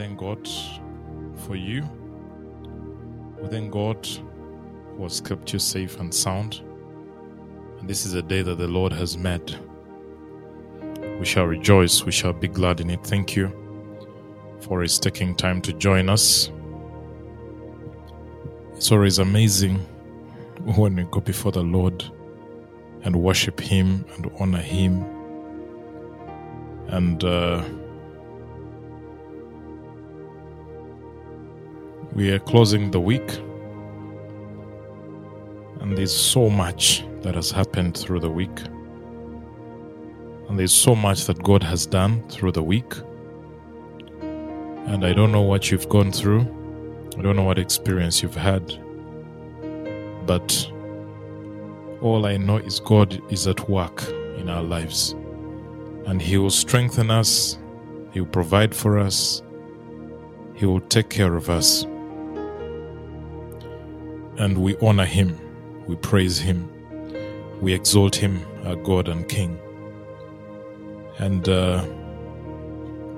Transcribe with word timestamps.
Thank 0.00 0.18
God 0.18 0.48
for 1.46 1.56
you. 1.56 1.86
We 3.38 3.48
thank 3.50 3.70
God 3.70 4.08
who 4.96 5.02
has 5.02 5.20
kept 5.20 5.52
you 5.52 5.58
safe 5.58 6.00
and 6.00 6.12
sound. 6.12 6.62
And 7.78 7.86
this 7.86 8.06
is 8.06 8.14
a 8.14 8.22
day 8.22 8.40
that 8.40 8.56
the 8.56 8.66
Lord 8.66 8.94
has 8.94 9.18
made. 9.18 9.58
We 11.18 11.26
shall 11.26 11.44
rejoice, 11.44 12.02
we 12.02 12.12
shall 12.12 12.32
be 12.32 12.48
glad 12.48 12.80
in 12.80 12.88
it. 12.88 13.04
Thank 13.04 13.36
you 13.36 13.52
for 14.60 14.80
His 14.80 14.98
taking 14.98 15.34
time 15.34 15.60
to 15.60 15.72
join 15.74 16.08
us. 16.08 16.50
It's 18.76 18.90
always 18.90 19.18
amazing 19.18 19.80
when 20.64 20.96
we 20.96 21.04
go 21.10 21.20
before 21.20 21.52
the 21.52 21.62
Lord 21.62 22.02
and 23.02 23.16
worship 23.16 23.60
Him 23.60 24.06
and 24.14 24.30
honor 24.40 24.62
Him. 24.62 25.04
And 26.88 27.22
uh, 27.22 27.62
we 32.20 32.30
are 32.32 32.38
closing 32.38 32.90
the 32.90 33.00
week, 33.00 33.38
and 35.80 35.96
there's 35.96 36.14
so 36.14 36.50
much 36.50 37.02
that 37.22 37.34
has 37.34 37.50
happened 37.50 37.96
through 37.96 38.20
the 38.20 38.28
week. 38.28 38.60
And 40.46 40.58
there's 40.58 40.74
so 40.74 40.94
much 40.94 41.24
that 41.24 41.42
God 41.42 41.62
has 41.62 41.86
done 41.86 42.22
through 42.28 42.52
the 42.52 42.62
week. 42.62 42.92
And 44.20 45.06
I 45.06 45.14
don't 45.14 45.32
know 45.32 45.40
what 45.40 45.70
you've 45.70 45.88
gone 45.88 46.12
through. 46.12 46.42
I 47.16 47.22
don't 47.22 47.36
know 47.36 47.44
what 47.44 47.58
experience 47.58 48.22
you've 48.22 48.36
had. 48.36 48.66
But 50.26 50.70
all 52.02 52.26
I 52.26 52.36
know 52.36 52.58
is 52.58 52.80
God 52.80 53.18
is 53.32 53.46
at 53.46 53.66
work 53.66 54.06
in 54.36 54.50
our 54.50 54.62
lives. 54.62 55.12
And 56.04 56.20
He 56.20 56.36
will 56.36 56.50
strengthen 56.50 57.10
us, 57.10 57.56
He 58.12 58.20
will 58.20 58.28
provide 58.28 58.74
for 58.74 58.98
us, 58.98 59.40
He 60.52 60.66
will 60.66 60.80
take 60.80 61.08
care 61.08 61.34
of 61.34 61.48
us. 61.48 61.86
And 64.40 64.56
we 64.56 64.74
honor 64.78 65.04
Him, 65.04 65.38
we 65.86 65.96
praise 65.96 66.38
Him, 66.38 66.66
we 67.60 67.74
exalt 67.74 68.16
Him, 68.16 68.40
our 68.64 68.74
God 68.74 69.06
and 69.06 69.28
King. 69.28 69.60
And 71.18 71.46
uh, 71.46 71.84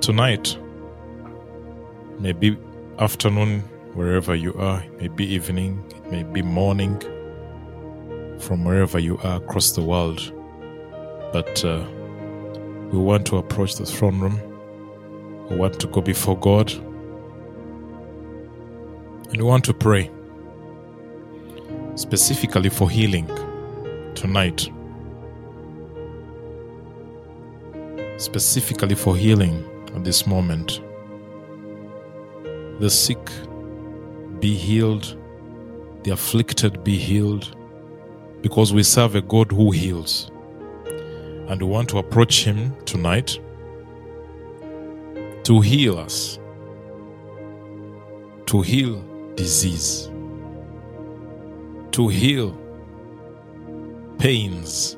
tonight, 0.01 0.59
maybe 2.19 2.59
afternoon, 2.99 3.61
wherever 3.95 4.35
you 4.35 4.53
are, 4.55 4.83
maybe 4.99 5.25
evening, 5.25 5.85
it 5.95 6.11
may 6.11 6.25
be 6.25 6.43
morning, 6.43 6.99
from 8.41 8.65
wherever 8.65 8.99
you 8.99 9.17
are 9.19 9.37
across 9.37 9.71
the 9.71 9.83
world. 9.83 10.21
But 11.33 11.65
uh, 11.65 11.87
we 12.91 12.99
want 12.99 13.27
to 13.29 13.37
approach 13.37 13.77
the 13.77 13.87
throne 13.87 14.19
room. 14.19 14.41
We 15.49 15.55
want 15.55 15.79
to 15.79 15.87
go 15.87 16.01
before 16.01 16.37
God. 16.37 16.73
And 19.31 19.37
we 19.37 19.45
want 19.45 19.65
to 19.67 19.73
pray 19.73 20.11
specifically 21.95 22.71
for 22.71 22.89
healing 22.89 23.27
tonight. 24.15 24.69
Specifically 28.19 28.95
for 28.95 29.17
healing 29.17 29.65
at 29.95 30.05
this 30.05 30.27
moment. 30.27 30.81
The 32.81 32.91
sick 32.91 33.31
be 34.41 34.55
healed, 34.55 35.17
the 36.03 36.11
afflicted 36.11 36.83
be 36.83 36.99
healed, 36.99 37.57
because 38.41 38.73
we 38.73 38.83
serve 38.83 39.15
a 39.15 39.23
God 39.23 39.53
who 39.53 39.71
heals. 39.71 40.31
And 41.49 41.61
we 41.61 41.69
want 41.69 41.89
to 41.91 41.99
approach 41.99 42.45
Him 42.45 42.75
tonight 42.85 43.39
to 45.45 45.61
heal 45.61 45.99
us, 45.99 46.39
to 48.47 48.63
heal 48.63 49.05
disease, 49.35 50.09
to 51.93 52.09
heal 52.09 52.59
pains, 54.19 54.97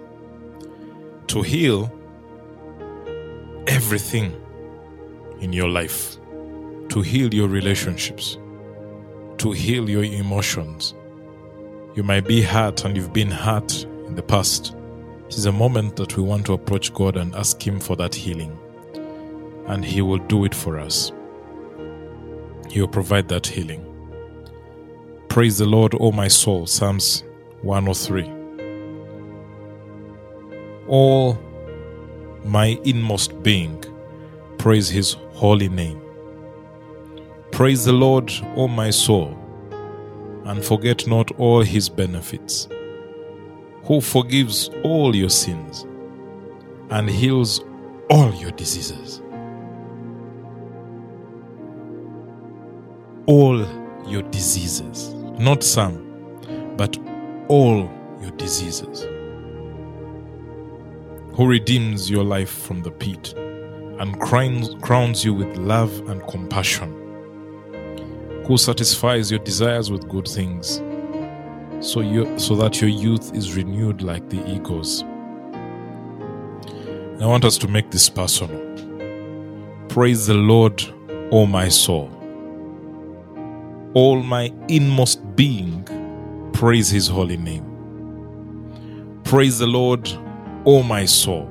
to 1.27 1.43
heal 1.43 1.93
everything 3.67 4.41
in 5.41 5.53
your 5.53 5.69
life, 5.69 6.17
to 6.89 7.01
heal 7.03 7.33
your 7.35 7.49
relationships, 7.49 8.39
to 9.39 9.51
heal 9.51 9.91
your 9.91 10.05
emotions. 10.05 10.95
You 11.95 12.03
might 12.03 12.27
be 12.27 12.43
hurt 12.43 12.85
and 12.85 12.97
you've 12.97 13.13
been 13.13 13.31
hurt 13.31 13.85
in 14.07 14.15
the 14.15 14.23
past. 14.23 14.75
This 15.27 15.39
is 15.39 15.47
a 15.47 15.53
moment 15.53 15.97
that 15.97 16.17
we 16.17 16.23
want 16.23 16.47
to 16.47 16.53
approach 16.53 16.93
God 16.95 17.17
and 17.17 17.35
ask 17.35 17.65
Him 17.67 17.81
for 17.81 17.97
that 17.97 18.15
healing. 18.15 18.59
And 19.67 19.85
He 19.85 20.03
will 20.03 20.19
do 20.19 20.45
it 20.45 20.55
for 20.55 20.79
us. 20.79 21.13
He 22.69 22.81
will 22.81 22.89
provide 22.89 23.29
that 23.29 23.47
healing. 23.47 23.94
Praise 25.35 25.59
the 25.59 25.67
Lord, 25.67 25.97
O 25.99 26.13
my 26.13 26.29
soul. 26.29 26.65
Psalms 26.65 27.25
103. 27.63 28.31
All 30.87 31.37
my 32.45 32.79
inmost 32.85 33.43
being, 33.43 33.83
praise 34.59 34.89
His 34.89 35.15
holy 35.33 35.69
name. 35.69 36.01
Praise 37.51 37.85
the 37.85 37.93
Lord, 37.93 38.33
O 38.55 38.69
my 38.69 38.91
soul, 38.91 39.37
and 40.45 40.65
forget 40.65 41.05
not 41.09 41.33
all 41.33 41.63
His 41.63 41.89
benefits, 41.89 42.69
who 43.87 44.01
forgives 44.01 44.71
all 44.85 45.17
your 45.17 45.31
sins 45.31 45.85
and 46.91 47.11
heals 47.11 47.61
all 48.09 48.33
your 48.35 48.53
diseases. 48.53 49.21
All 53.27 53.67
your 54.07 54.23
diseases, 54.31 55.13
not 55.39 55.63
some, 55.63 56.77
but 56.77 56.97
all 57.49 57.91
your 58.21 58.31
diseases. 58.33 59.07
Who 61.35 61.47
redeems 61.47 62.11
your 62.11 62.25
life 62.25 62.51
from 62.51 62.83
the 62.83 62.91
pit 62.91 63.35
and 63.99 64.21
crowns, 64.21 65.25
you 65.25 65.35
with 65.35 65.57
love 65.57 66.09
and 66.09 66.27
compassion. 66.29 66.93
Who 68.47 68.57
satisfies 68.57 69.31
your 69.31 69.41
desires 69.41 69.91
with 69.91 70.09
good 70.09 70.29
things 70.29 70.83
so, 71.81 72.01
you, 72.01 72.39
so 72.39 72.57
that 72.57 72.81
your 72.81 72.91
youth 72.91 73.35
is 73.35 73.55
renewed 73.55 74.03
like 74.03 74.31
the 74.31 74.43
eagles. 74.51 75.03
I 77.21 77.27
want 77.27 77.45
us 77.45 77.59
to 77.59 77.69
make 77.69 77.91
this 77.91 78.09
personal. 78.09 78.61
Praise 79.89 80.27
the 80.27 80.35
Lord, 80.35 80.83
O 81.31 81.47
my 81.47 81.69
soul. 81.69 82.11
All 83.95 84.23
my 84.23 84.53
inmost 84.69 85.21
being, 85.37 85.85
praise 86.53 86.91
his 86.91 87.09
holy 87.09 87.37
name. 87.37 87.65
Praise 89.25 89.59
the 89.59 89.67
Lord, 89.67 90.11
O 90.67 90.83
my 90.83 91.05
soul, 91.05 91.49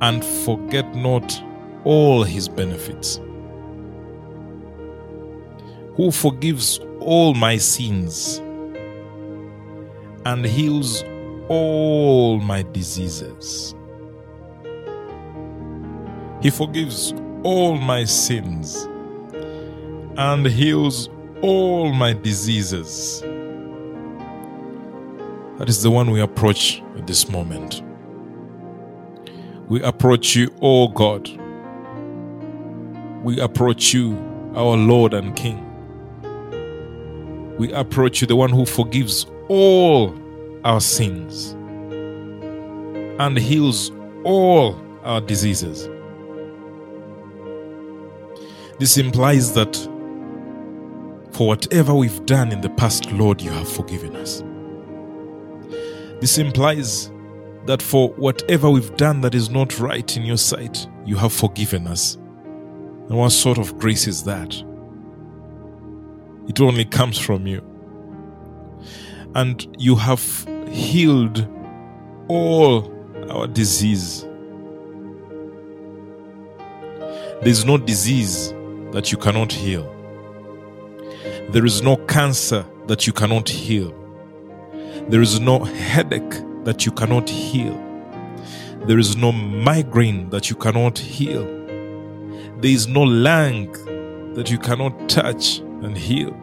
and 0.00 0.24
forget 0.24 0.94
not 0.94 1.42
all 1.84 2.22
his 2.24 2.48
benefits. 2.48 3.20
Who 5.96 6.10
forgives 6.10 6.78
all 7.00 7.34
my 7.34 7.56
sins 7.56 8.38
and 10.26 10.44
heals 10.44 11.04
all 11.48 12.38
my 12.38 12.62
diseases. 12.62 13.74
He 16.42 16.50
forgives 16.50 17.14
all 17.42 17.76
my 17.76 18.04
sins 18.04 18.88
and 20.16 20.46
heals 20.46 21.08
all 21.44 21.92
my 21.92 22.14
diseases. 22.14 23.20
That 25.58 25.68
is 25.68 25.82
the 25.82 25.90
one 25.90 26.10
we 26.10 26.22
approach 26.22 26.82
at 26.96 27.06
this 27.06 27.28
moment. 27.28 27.82
We 29.68 29.82
approach 29.82 30.34
you, 30.34 30.50
O 30.62 30.88
God. 30.88 31.28
We 33.22 33.40
approach 33.40 33.92
you, 33.92 34.16
our 34.56 34.74
Lord 34.74 35.12
and 35.12 35.36
King. 35.36 35.60
We 37.58 37.70
approach 37.74 38.22
you, 38.22 38.26
the 38.26 38.36
one 38.36 38.50
who 38.50 38.64
forgives 38.64 39.26
all 39.48 40.18
our 40.64 40.80
sins 40.80 41.50
and 43.20 43.36
heals 43.36 43.92
all 44.24 44.80
our 45.02 45.20
diseases. 45.20 45.90
This 48.78 48.96
implies 48.96 49.52
that 49.52 49.76
for 51.34 51.48
whatever 51.48 51.92
we've 51.92 52.24
done 52.26 52.52
in 52.52 52.60
the 52.60 52.70
past, 52.70 53.10
Lord, 53.10 53.42
you 53.42 53.50
have 53.50 53.68
forgiven 53.68 54.14
us. 54.14 54.44
This 56.20 56.38
implies 56.38 57.10
that 57.66 57.82
for 57.82 58.10
whatever 58.10 58.70
we've 58.70 58.96
done 58.96 59.20
that 59.22 59.34
is 59.34 59.50
not 59.50 59.80
right 59.80 60.16
in 60.16 60.22
your 60.22 60.36
sight, 60.36 60.86
you 61.04 61.16
have 61.16 61.32
forgiven 61.32 61.88
us. 61.88 62.14
And 62.14 63.18
what 63.18 63.30
sort 63.30 63.58
of 63.58 63.76
grace 63.78 64.06
is 64.06 64.22
that? 64.24 64.54
It 66.46 66.60
only 66.60 66.84
comes 66.84 67.18
from 67.18 67.48
you. 67.48 67.62
And 69.34 69.66
you 69.76 69.96
have 69.96 70.22
healed 70.68 71.48
all 72.28 72.92
our 73.28 73.48
disease. 73.48 74.24
There's 77.42 77.64
no 77.64 77.76
disease 77.76 78.54
that 78.92 79.10
you 79.10 79.18
cannot 79.18 79.52
heal. 79.52 79.93
There 81.50 81.64
is 81.64 81.82
no 81.82 81.96
cancer 81.96 82.64
that 82.86 83.06
you 83.06 83.12
cannot 83.12 83.48
heal. 83.48 83.94
There 85.08 85.22
is 85.22 85.40
no 85.40 85.64
headache 85.64 86.42
that 86.64 86.84
you 86.84 86.92
cannot 86.92 87.28
heal. 87.28 87.80
There 88.86 88.98
is 88.98 89.16
no 89.16 89.32
migraine 89.32 90.30
that 90.30 90.50
you 90.50 90.56
cannot 90.56 90.98
heal. 90.98 91.44
There 92.60 92.70
is 92.70 92.88
no 92.88 93.02
lung 93.02 93.72
that 94.34 94.50
you 94.50 94.58
cannot 94.58 95.08
touch 95.08 95.58
and 95.58 95.96
heal. 95.96 96.34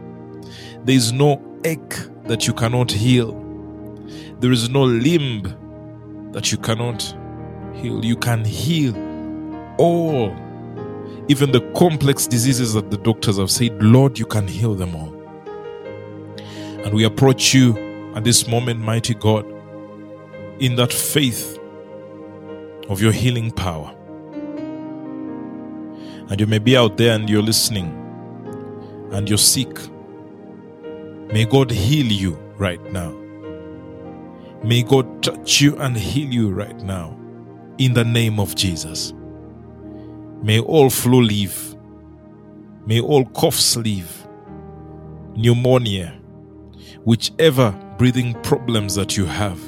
There 0.84 0.96
is 0.96 1.12
no 1.12 1.42
ache 1.66 1.96
that 2.24 2.48
you 2.48 2.54
cannot 2.54 2.92
heal. 2.92 3.34
There 4.40 4.52
is 4.52 4.70
no 4.70 4.84
limb 4.84 5.44
that 6.32 6.52
you 6.52 6.58
cannot 6.58 7.02
heal. 7.74 8.04
You 8.04 8.16
can 8.16 8.46
heal 8.46 8.96
all, 9.78 10.36
even 11.28 11.52
the 11.52 11.62
complex 11.76 12.28
diseases 12.28 12.74
that 12.74 12.92
the 12.92 12.98
doctors 12.98 13.38
have 13.38 13.52
said, 13.52 13.82
Lord, 13.82 14.18
you 14.18 14.26
can 14.26 14.48
heal 14.48 14.74
them 14.76 14.96
all. 14.96 15.14
And 16.84 16.94
we 16.94 17.04
approach 17.04 17.54
you 17.54 17.78
at 18.16 18.24
this 18.24 18.48
moment, 18.48 18.80
mighty 18.80 19.14
God, 19.14 19.46
in 20.60 20.76
that 20.76 20.92
faith 20.92 21.58
of 22.90 23.02
your 23.02 23.12
healing 23.12 23.52
power. 23.52 23.96
And 26.30 26.40
you 26.40 26.48
may 26.48 26.60
be 26.60 26.76
out 26.76 26.98
there 26.98 27.14
and 27.14 27.30
you're 27.30 27.42
listening 27.42 27.98
and 29.12 29.30
you're 29.30 29.38
sick. 29.38 29.70
May 31.32 31.46
God 31.46 31.72
heal 31.72 32.08
you 32.08 32.34
right 32.58 32.82
now. 32.92 33.12
May 34.64 34.84
God 34.84 35.24
touch 35.24 35.62
you 35.62 35.78
and 35.78 35.96
heal 35.96 36.30
you 36.30 36.50
right 36.50 36.78
now 36.78 37.18
in 37.78 37.94
the 37.94 38.04
name 38.04 38.40
of 38.40 38.56
Jesus. 38.56 39.14
May 40.42 40.60
all 40.60 40.90
flu 40.90 41.22
leave. 41.22 41.76
May 42.86 43.00
all 43.00 43.26
coughs 43.26 43.78
leave. 43.78 44.28
Pneumonia, 45.36 46.20
whichever 47.04 47.72
breathing 47.98 48.34
problems 48.42 48.96
that 48.96 49.16
you 49.16 49.26
have, 49.26 49.60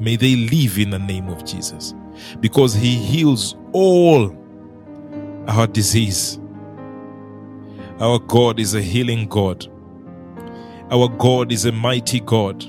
may 0.00 0.16
they 0.16 0.34
leave 0.36 0.78
in 0.78 0.90
the 0.90 0.98
name 0.98 1.28
of 1.28 1.44
Jesus 1.44 1.94
because 2.40 2.74
He 2.74 2.96
heals 2.96 3.56
all 3.72 4.36
our 5.48 5.66
disease. 5.66 6.38
Our 8.00 8.18
God 8.18 8.58
is 8.58 8.74
a 8.74 8.82
healing 8.82 9.28
God. 9.28 9.66
Our 10.90 11.08
God 11.08 11.52
is 11.52 11.66
a 11.66 11.72
mighty 11.72 12.20
God. 12.20 12.64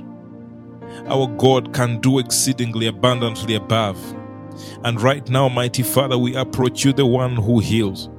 Our 1.08 1.28
God 1.28 1.74
can 1.74 2.00
do 2.00 2.20
exceedingly 2.20 2.88
abundantly 2.88 3.56
above. 3.56 3.98
And 4.84 5.02
right 5.02 5.28
now, 5.30 5.50
mighty 5.50 5.84
Father, 5.84 6.18
we 6.18 6.36
approach 6.36 6.84
you, 6.84 6.94
the 6.94 7.06
one 7.06 7.36
who 7.36 7.60
heals. 7.60 8.10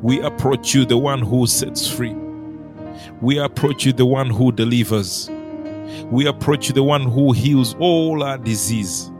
We 0.00 0.20
approach 0.20 0.74
you, 0.74 0.84
the 0.84 0.98
one 0.98 1.20
who 1.20 1.46
sets 1.46 1.88
free. 1.88 2.14
We 3.20 3.38
approach 3.38 3.86
you, 3.86 3.92
the 3.92 4.06
one 4.06 4.30
who 4.30 4.52
delivers. 4.52 5.30
We 6.10 6.26
approach 6.26 6.68
you, 6.68 6.74
the 6.74 6.82
one 6.82 7.02
who 7.02 7.32
heals 7.32 7.74
all 7.78 8.22
our 8.22 8.38
disease. 8.38 9.10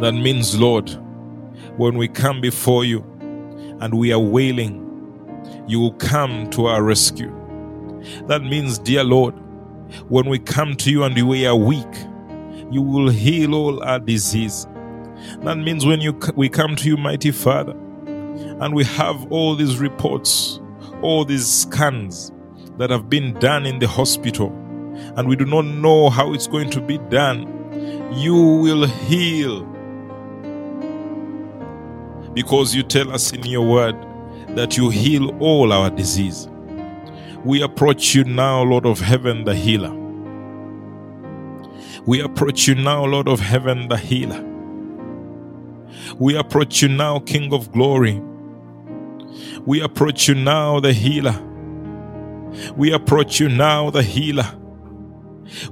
That 0.00 0.12
means, 0.12 0.58
Lord, 0.58 0.90
when 1.76 1.96
we 1.96 2.08
come 2.08 2.40
before 2.40 2.84
you 2.84 3.00
and 3.80 3.94
we 3.94 4.12
are 4.12 4.18
wailing, 4.18 4.80
you 5.66 5.80
will 5.80 5.94
come 5.94 6.50
to 6.50 6.66
our 6.66 6.82
rescue. 6.82 7.32
That 8.26 8.42
means, 8.42 8.78
dear 8.78 9.04
Lord, 9.04 9.34
when 10.08 10.28
we 10.28 10.38
come 10.38 10.74
to 10.76 10.90
you 10.90 11.04
and 11.04 11.28
we 11.28 11.46
are 11.46 11.56
weak, 11.56 11.86
you 12.70 12.82
will 12.82 13.08
heal 13.08 13.54
all 13.54 13.82
our 13.82 13.98
disease. 13.98 14.66
That 15.42 15.56
means 15.56 15.86
when 15.86 16.00
you, 16.00 16.18
we 16.34 16.48
come 16.48 16.76
to 16.76 16.88
you, 16.88 16.96
mighty 16.96 17.30
Father, 17.30 17.72
and 17.72 18.74
we 18.74 18.84
have 18.84 19.30
all 19.30 19.54
these 19.54 19.78
reports, 19.78 20.60
all 21.02 21.24
these 21.24 21.46
scans 21.46 22.32
that 22.78 22.90
have 22.90 23.08
been 23.08 23.34
done 23.34 23.66
in 23.66 23.78
the 23.78 23.86
hospital, 23.86 24.48
and 25.16 25.28
we 25.28 25.36
do 25.36 25.44
not 25.44 25.64
know 25.64 26.10
how 26.10 26.32
it's 26.32 26.46
going 26.46 26.70
to 26.70 26.80
be 26.80 26.98
done, 26.98 27.46
you 28.12 28.34
will 28.34 28.86
heal. 28.86 29.64
Because 32.32 32.74
you 32.74 32.82
tell 32.82 33.12
us 33.12 33.32
in 33.32 33.44
your 33.44 33.66
word 33.66 33.96
that 34.56 34.76
you 34.76 34.90
heal 34.90 35.30
all 35.40 35.72
our 35.72 35.90
disease. 35.90 36.48
We 37.44 37.62
approach 37.62 38.14
you 38.14 38.24
now, 38.24 38.62
Lord 38.62 38.86
of 38.86 39.00
heaven, 39.00 39.44
the 39.44 39.54
healer. 39.54 40.03
We 42.06 42.20
approach 42.20 42.68
you 42.68 42.74
now, 42.74 43.04
Lord 43.04 43.28
of 43.28 43.40
heaven, 43.40 43.88
the 43.88 43.96
healer. 43.96 44.44
We 46.18 46.36
approach 46.36 46.82
you 46.82 46.88
now, 46.88 47.18
King 47.20 47.52
of 47.54 47.72
glory. 47.72 48.20
We 49.64 49.80
approach 49.80 50.28
you 50.28 50.34
now, 50.34 50.80
the 50.80 50.92
healer. 50.92 51.40
We 52.76 52.92
approach 52.92 53.40
you 53.40 53.48
now, 53.48 53.88
the 53.90 54.02
healer. 54.02 54.54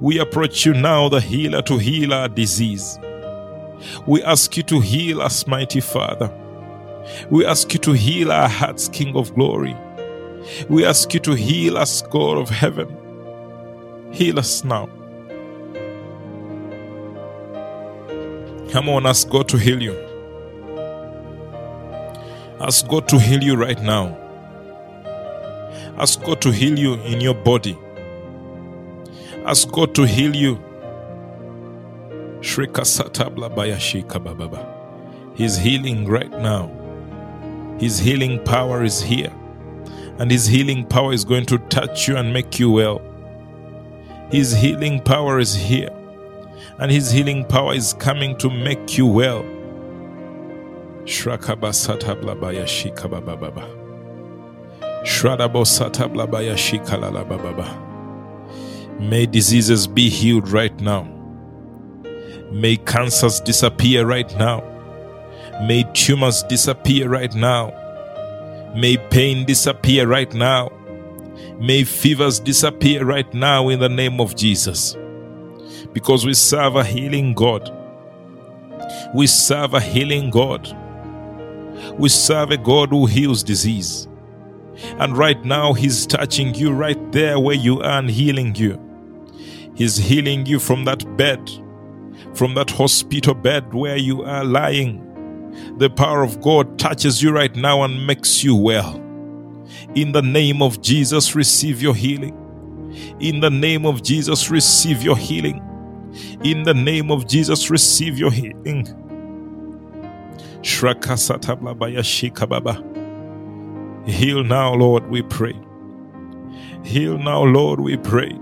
We 0.01 0.19
approach 0.19 0.65
you 0.65 0.73
now, 0.73 1.11
the 1.11 1.21
healer, 1.21 1.61
to 1.63 1.77
heal 1.77 2.15
our 2.15 2.29
disease. 2.29 2.99
We 4.07 4.23
ask 4.23 4.57
you 4.57 4.63
to 4.65 4.81
heal 4.81 5.21
us, 5.21 5.47
mighty 5.47 5.81
Father. 5.81 6.33
We 7.31 7.45
ask 7.45 7.73
you 7.75 7.81
to 7.81 7.93
heal 7.93 8.33
our 8.33 8.49
hearts, 8.49 8.89
King 8.89 9.17
of 9.17 9.35
glory. 9.35 9.77
We 10.69 10.85
ask 10.85 11.13
you 11.15 11.21
to 11.21 11.33
heal 11.35 11.77
us, 11.77 12.03
God 12.03 12.39
of 12.39 12.49
heaven. 12.49 12.89
Heal 14.13 14.39
us 14.39 14.65
now. 14.65 14.89
Come 18.73 18.89
on, 18.89 19.07
ask 19.07 19.29
God 19.29 19.49
to 19.51 19.59
heal 19.59 19.83
you. 19.83 19.97
Ask 22.61 22.89
God 22.89 23.07
to 23.09 23.19
heal 23.19 23.43
you 23.43 23.55
right 23.55 23.81
now. 23.81 24.19
Ask 25.99 26.23
God 26.23 26.41
to 26.41 26.51
heal 26.51 26.79
you 26.79 26.95
in 27.03 27.21
your 27.21 27.35
body. 27.35 27.79
Ask 29.45 29.71
God 29.71 29.95
to 29.95 30.07
heal 30.07 30.35
you. 30.35 30.59
He's 35.35 35.57
healing 35.57 36.09
right 36.09 36.31
now. 36.31 36.71
His 37.79 37.99
healing 37.99 38.43
power 38.45 38.83
is 38.83 39.01
here 39.01 39.33
and 40.19 40.31
His 40.31 40.47
healing 40.47 40.87
power 40.87 41.13
is 41.13 41.25
going 41.25 41.47
to 41.47 41.59
touch 41.59 42.07
you 42.09 42.17
and 42.17 42.33
make 42.33 42.59
you 42.59 42.71
well. 42.71 43.01
His 44.31 44.53
healing 44.53 45.01
power 45.01 45.39
is 45.39 45.55
here, 45.55 45.91
and 46.83 46.91
His 46.91 47.13
healing 47.13 47.45
power 47.45 47.75
is 47.75 47.95
coming 48.01 48.37
to 48.39 48.51
make 48.51 48.99
you 48.99 49.07
well. 49.07 49.45
May 58.99 59.27
diseases 59.27 59.87
be 59.87 60.11
healed 60.11 60.49
right 60.49 60.79
now. 60.81 61.05
May 62.51 62.79
cancers 62.79 63.39
disappear 63.39 64.05
right 64.05 64.37
now. 64.37 64.65
May 65.69 65.85
tumors 65.95 66.43
disappear 66.43 67.09
right 67.09 67.33
now. 67.33 67.71
May 68.75 68.97
pain 68.97 69.45
disappear 69.45 70.09
right 70.09 70.35
now. 70.35 70.73
May 71.61 71.85
fevers 71.85 72.41
disappear 72.41 73.05
right 73.05 73.33
now 73.33 73.69
in 73.69 73.79
the 73.79 73.89
name 73.89 74.21
of 74.21 74.35
Jesus. 74.35 74.97
Because 75.93 76.25
we 76.25 76.35
serve 76.35 76.77
a 76.77 76.85
healing 76.85 77.35
God. 77.35 77.71
We 79.15 79.27
serve 79.27 79.75
a 79.75 79.81
healing 79.81 80.31
God. 80.31 80.77
We 81.99 82.09
serve 82.09 82.51
a 82.51 82.57
God 82.57 82.91
who 82.91 83.07
heals 83.07 83.43
disease. 83.43 84.09
And 84.99 85.17
right 85.17 85.43
now, 85.45 85.73
He's 85.75 86.07
touching 86.07 86.55
you 86.55 86.73
right 86.73 87.13
there 87.13 87.39
where 87.39 87.57
you 87.57 87.81
are 87.81 87.99
and 87.99 88.11
healing 88.11 88.55
you. 88.55 88.81
He's 89.75 89.97
healing 89.97 90.47
you 90.47 90.59
from 90.59 90.85
that 90.85 91.17
bed, 91.17 91.51
from 92.35 92.55
that 92.55 92.71
hospital 92.71 93.35
bed 93.35 93.73
where 93.75 93.97
you 93.97 94.23
are 94.23 94.45
lying 94.45 95.09
the 95.77 95.91
power 95.91 96.23
of 96.23 96.41
God 96.41 96.79
touches 96.79 97.23
you 97.23 97.31
right 97.31 97.55
now 97.55 97.83
and 97.83 98.07
makes 98.07 98.43
you 98.43 98.57
well. 98.57 98.97
In 99.95 100.13
the 100.13 100.23
name 100.23 100.63
of 100.63 100.81
Jesus, 100.81 101.35
receive 101.35 101.83
your 101.83 101.95
healing. 101.95 102.39
In 103.21 103.41
the 103.41 103.51
name 103.51 103.87
of 103.87 104.03
Jesus, 104.03 104.51
receive 104.51 105.03
your 105.03 105.17
healing. 105.17 105.63
In 106.45 106.65
the 106.65 106.75
name 106.75 107.11
of 107.11 107.27
Jesus, 107.27 107.71
receive 107.71 108.19
your 108.19 108.31
healing. 108.31 108.87
Heal 114.07 114.45
now, 114.45 114.75
Lord, 114.75 115.09
we 115.09 115.23
pray. 115.23 115.55
Heal 116.85 117.19
now, 117.19 117.43
Lord, 117.43 117.81
we 117.81 117.97
pray. 117.97 118.39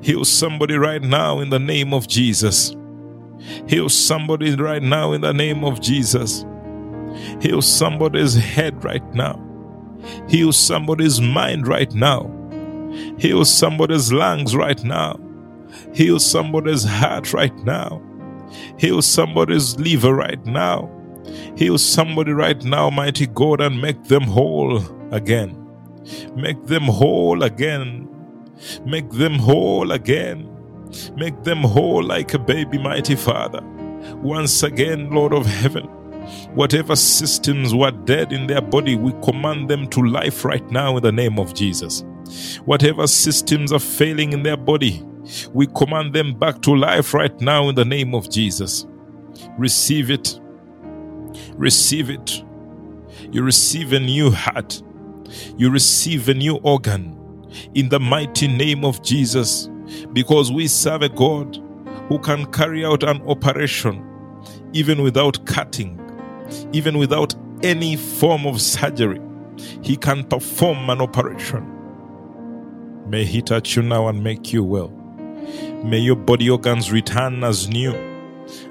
Heal 0.00 0.24
somebody 0.24 0.76
right 0.76 1.02
now 1.02 1.40
in 1.40 1.50
the 1.50 1.58
name 1.58 1.94
of 1.94 2.08
Jesus. 2.08 2.74
Heal 3.68 3.88
somebody 3.88 4.54
right 4.56 4.82
now 4.82 5.12
in 5.12 5.20
the 5.20 5.32
name 5.32 5.64
of 5.64 5.80
Jesus. 5.80 6.44
Heal 7.40 7.62
somebody's 7.62 8.34
head 8.34 8.82
right 8.84 9.04
now. 9.14 9.40
Heal 10.28 10.52
somebody's 10.52 11.20
mind 11.20 11.68
right 11.68 11.92
now. 11.94 12.30
Heal 13.18 13.44
somebody's 13.44 14.12
lungs 14.12 14.56
right 14.56 14.82
now. 14.84 15.18
Heal 15.98 16.20
somebody's 16.20 16.84
heart 16.84 17.32
right 17.32 17.56
now. 17.64 18.00
Heal 18.78 19.02
somebody's 19.02 19.76
liver 19.80 20.14
right 20.14 20.46
now. 20.46 20.88
Heal 21.56 21.76
somebody 21.76 22.30
right 22.30 22.62
now, 22.62 22.88
mighty 22.88 23.26
God, 23.26 23.60
and 23.60 23.82
make 23.82 24.04
them 24.04 24.22
whole 24.22 24.80
again. 25.12 25.58
Make 26.36 26.66
them 26.66 26.84
whole 26.84 27.42
again. 27.42 28.08
Make 28.86 29.10
them 29.10 29.40
whole 29.40 29.90
again. 29.90 30.48
Make 31.16 31.42
them 31.42 31.64
whole 31.64 32.04
like 32.04 32.32
a 32.32 32.38
baby, 32.38 32.78
mighty 32.78 33.16
Father. 33.16 33.60
Once 34.22 34.62
again, 34.62 35.10
Lord 35.10 35.32
of 35.32 35.46
heaven, 35.46 35.86
whatever 36.54 36.94
systems 36.94 37.74
were 37.74 37.90
dead 37.90 38.32
in 38.32 38.46
their 38.46 38.62
body, 38.62 38.94
we 38.94 39.10
command 39.24 39.68
them 39.68 39.88
to 39.88 40.02
life 40.02 40.44
right 40.44 40.70
now 40.70 40.96
in 40.96 41.02
the 41.02 41.10
name 41.10 41.40
of 41.40 41.54
Jesus. 41.54 42.04
Whatever 42.66 43.08
systems 43.08 43.72
are 43.72 43.80
failing 43.80 44.32
in 44.32 44.44
their 44.44 44.56
body, 44.56 45.04
we 45.52 45.66
command 45.68 46.14
them 46.14 46.34
back 46.34 46.62
to 46.62 46.74
life 46.74 47.14
right 47.14 47.38
now 47.40 47.68
in 47.68 47.74
the 47.74 47.84
name 47.84 48.14
of 48.14 48.30
Jesus. 48.30 48.86
Receive 49.58 50.10
it. 50.10 50.40
Receive 51.54 52.10
it. 52.10 52.42
You 53.30 53.42
receive 53.42 53.92
a 53.92 54.00
new 54.00 54.30
heart. 54.30 54.82
You 55.56 55.70
receive 55.70 56.28
a 56.28 56.34
new 56.34 56.56
organ 56.56 57.14
in 57.74 57.88
the 57.88 58.00
mighty 58.00 58.48
name 58.48 58.84
of 58.84 59.02
Jesus 59.02 59.68
because 60.12 60.50
we 60.52 60.66
serve 60.66 61.02
a 61.02 61.08
God 61.08 61.58
who 62.08 62.18
can 62.18 62.50
carry 62.52 62.84
out 62.84 63.02
an 63.02 63.20
operation 63.28 64.04
even 64.72 65.02
without 65.02 65.44
cutting, 65.46 65.98
even 66.72 66.98
without 66.98 67.34
any 67.62 67.96
form 67.96 68.46
of 68.46 68.60
surgery. 68.60 69.20
He 69.82 69.96
can 69.96 70.24
perform 70.24 70.88
an 70.90 71.00
operation. 71.00 71.74
May 73.06 73.24
He 73.24 73.42
touch 73.42 73.76
you 73.76 73.82
now 73.82 74.08
and 74.08 74.22
make 74.22 74.52
you 74.52 74.64
well. 74.64 74.97
May 75.84 75.98
your 75.98 76.16
body 76.16 76.50
organs 76.50 76.90
return 76.90 77.44
as 77.44 77.68
new, 77.68 77.92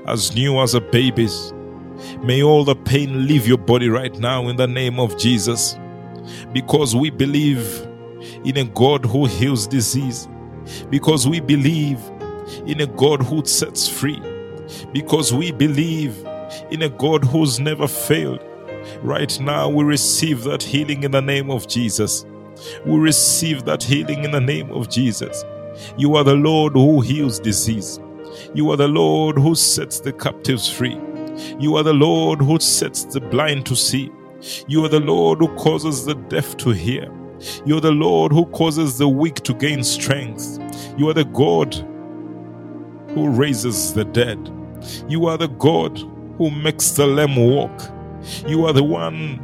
as 0.05 0.35
new 0.35 0.59
as 0.59 0.73
a 0.73 0.81
baby's. 0.81 1.53
May 2.21 2.43
all 2.43 2.63
the 2.63 2.75
pain 2.75 3.27
leave 3.27 3.47
your 3.47 3.57
body 3.57 3.89
right 3.89 4.13
now 4.19 4.49
in 4.49 4.57
the 4.57 4.67
name 4.67 4.99
of 4.99 5.17
Jesus. 5.17 5.77
Because 6.51 6.95
we 6.95 7.09
believe 7.09 7.87
in 8.43 8.57
a 8.57 8.65
God 8.65 9.05
who 9.05 9.25
heals 9.25 9.67
disease. 9.67 10.27
Because 10.89 11.27
we 11.27 11.39
believe 11.39 11.99
in 12.65 12.81
a 12.81 12.87
God 12.87 13.23
who 13.23 13.45
sets 13.45 13.87
free. 13.87 14.21
Because 14.91 15.33
we 15.33 15.51
believe 15.51 16.17
in 16.71 16.81
a 16.81 16.89
God 16.89 17.23
who's 17.23 17.59
never 17.59 17.87
failed. 17.87 18.43
Right 19.01 19.39
now, 19.39 19.69
we 19.69 19.83
receive 19.85 20.43
that 20.43 20.61
healing 20.61 21.03
in 21.03 21.11
the 21.11 21.21
name 21.21 21.49
of 21.49 21.67
Jesus. 21.67 22.25
We 22.85 22.97
receive 22.97 23.63
that 23.65 23.81
healing 23.83 24.23
in 24.23 24.31
the 24.31 24.41
name 24.41 24.71
of 24.71 24.89
Jesus. 24.89 25.43
You 25.97 26.15
are 26.15 26.23
the 26.23 26.35
Lord 26.35 26.73
who 26.73 27.01
heals 27.01 27.39
disease. 27.39 27.99
You 28.53 28.69
are 28.71 28.77
the 28.77 28.87
Lord 28.87 29.37
who 29.37 29.55
sets 29.55 29.99
the 29.99 30.13
captives 30.13 30.71
free. 30.71 30.99
You 31.59 31.75
are 31.75 31.83
the 31.83 31.93
Lord 31.93 32.39
who 32.41 32.59
sets 32.59 33.05
the 33.05 33.21
blind 33.21 33.65
to 33.67 33.75
see. 33.75 34.11
You 34.67 34.85
are 34.85 34.89
the 34.89 34.99
Lord 34.99 35.39
who 35.39 35.47
causes 35.55 36.05
the 36.05 36.15
deaf 36.15 36.57
to 36.57 36.71
hear. 36.71 37.11
You 37.65 37.77
are 37.77 37.81
the 37.81 37.91
Lord 37.91 38.31
who 38.31 38.45
causes 38.47 38.97
the 38.97 39.07
weak 39.07 39.35
to 39.43 39.53
gain 39.53 39.83
strength. 39.83 40.59
You 40.97 41.09
are 41.09 41.13
the 41.13 41.25
God 41.25 41.73
who 43.13 43.29
raises 43.29 43.93
the 43.93 44.05
dead. 44.05 44.51
You 45.07 45.27
are 45.27 45.37
the 45.37 45.47
God 45.47 45.97
who 46.37 46.51
makes 46.51 46.91
the 46.91 47.07
lame 47.07 47.35
walk. 47.35 47.81
You 48.47 48.65
are 48.65 48.73
the 48.73 48.83
one 48.83 49.41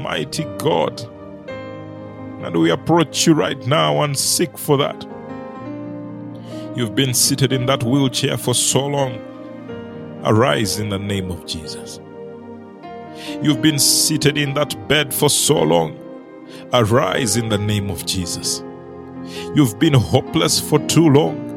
mighty 0.00 0.44
God. 0.58 1.00
And 2.42 2.56
we 2.56 2.70
approach 2.70 3.26
you 3.26 3.34
right 3.34 3.64
now 3.66 4.02
and 4.02 4.16
seek 4.18 4.56
for 4.56 4.76
that. 4.78 5.06
You've 6.76 6.94
been 6.94 7.14
seated 7.14 7.52
in 7.52 7.66
that 7.66 7.82
wheelchair 7.82 8.36
for 8.36 8.54
so 8.54 8.86
long. 8.86 9.18
Arise 10.24 10.78
in 10.78 10.88
the 10.88 10.98
name 10.98 11.30
of 11.30 11.44
Jesus. 11.44 12.00
You've 13.42 13.60
been 13.60 13.78
seated 13.78 14.38
in 14.38 14.54
that 14.54 14.88
bed 14.88 15.12
for 15.12 15.28
so 15.28 15.60
long. 15.60 15.98
Arise 16.72 17.36
in 17.36 17.48
the 17.48 17.58
name 17.58 17.90
of 17.90 18.06
Jesus. 18.06 18.62
You've 19.54 19.78
been 19.78 19.94
hopeless 19.94 20.60
for 20.60 20.78
too 20.86 21.08
long 21.08 21.50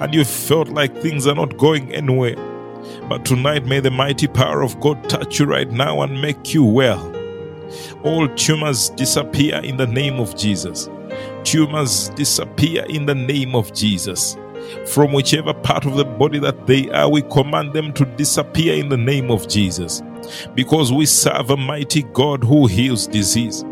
and 0.00 0.14
you've 0.14 0.28
felt 0.28 0.68
like 0.68 0.96
things 0.96 1.26
are 1.26 1.34
not 1.34 1.58
going 1.58 1.94
anywhere. 1.94 2.36
But 3.08 3.24
tonight, 3.24 3.66
may 3.66 3.80
the 3.80 3.90
mighty 3.90 4.26
power 4.26 4.62
of 4.62 4.80
God 4.80 5.08
touch 5.08 5.38
you 5.38 5.46
right 5.46 5.70
now 5.70 6.00
and 6.00 6.20
make 6.20 6.54
you 6.54 6.64
well. 6.64 7.14
All 8.04 8.26
tumors 8.36 8.88
disappear 8.90 9.56
in 9.56 9.76
the 9.76 9.86
name 9.86 10.18
of 10.18 10.36
Jesus. 10.36 10.88
Tumors 11.44 12.10
disappear 12.10 12.84
in 12.88 13.06
the 13.06 13.14
name 13.14 13.54
of 13.54 13.72
Jesus. 13.72 14.36
From 14.86 15.12
whichever 15.12 15.54
part 15.54 15.86
of 15.86 15.96
the 15.96 16.04
body 16.04 16.38
that 16.38 16.66
they 16.66 16.88
are, 16.90 17.10
we 17.10 17.22
command 17.22 17.72
them 17.72 17.92
to 17.94 18.04
disappear 18.04 18.74
in 18.74 18.88
the 18.88 18.96
name 18.96 19.30
of 19.30 19.48
Jesus. 19.48 20.02
Because 20.54 20.92
we 20.92 21.06
serve 21.06 21.50
a 21.50 21.56
mighty 21.56 22.02
God 22.02 22.44
who 22.44 22.66
heals 22.66 23.06
disease. 23.06 23.64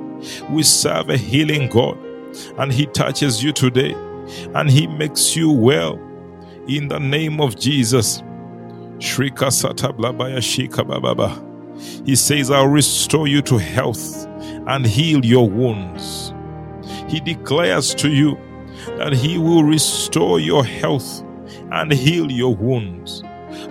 We 0.50 0.62
serve 0.62 1.10
a 1.10 1.16
healing 1.16 1.68
God, 1.68 1.98
and 2.58 2.72
He 2.72 2.86
touches 2.86 3.44
you 3.44 3.52
today, 3.52 3.92
and 4.54 4.70
He 4.70 4.86
makes 4.86 5.36
you 5.36 5.50
well 5.50 6.00
in 6.66 6.88
the 6.88 6.98
name 6.98 7.40
of 7.40 7.56
Jesus. 7.58 8.22
Shrika 8.98 9.50
Satablabaya 9.50 10.38
Shika 10.38 10.84
Bababa. 10.84 11.44
He 12.04 12.16
says, 12.16 12.50
I'll 12.50 12.66
restore 12.66 13.28
you 13.28 13.42
to 13.42 13.58
health 13.58 14.26
and 14.66 14.84
heal 14.84 15.24
your 15.24 15.48
wounds. 15.48 16.34
He 17.08 17.20
declares 17.20 17.94
to 17.96 18.10
you 18.10 18.38
that 18.98 19.12
He 19.12 19.38
will 19.38 19.64
restore 19.64 20.40
your 20.40 20.64
health 20.64 21.22
and 21.72 21.92
heal 21.92 22.30
your 22.30 22.54
wounds. 22.54 23.22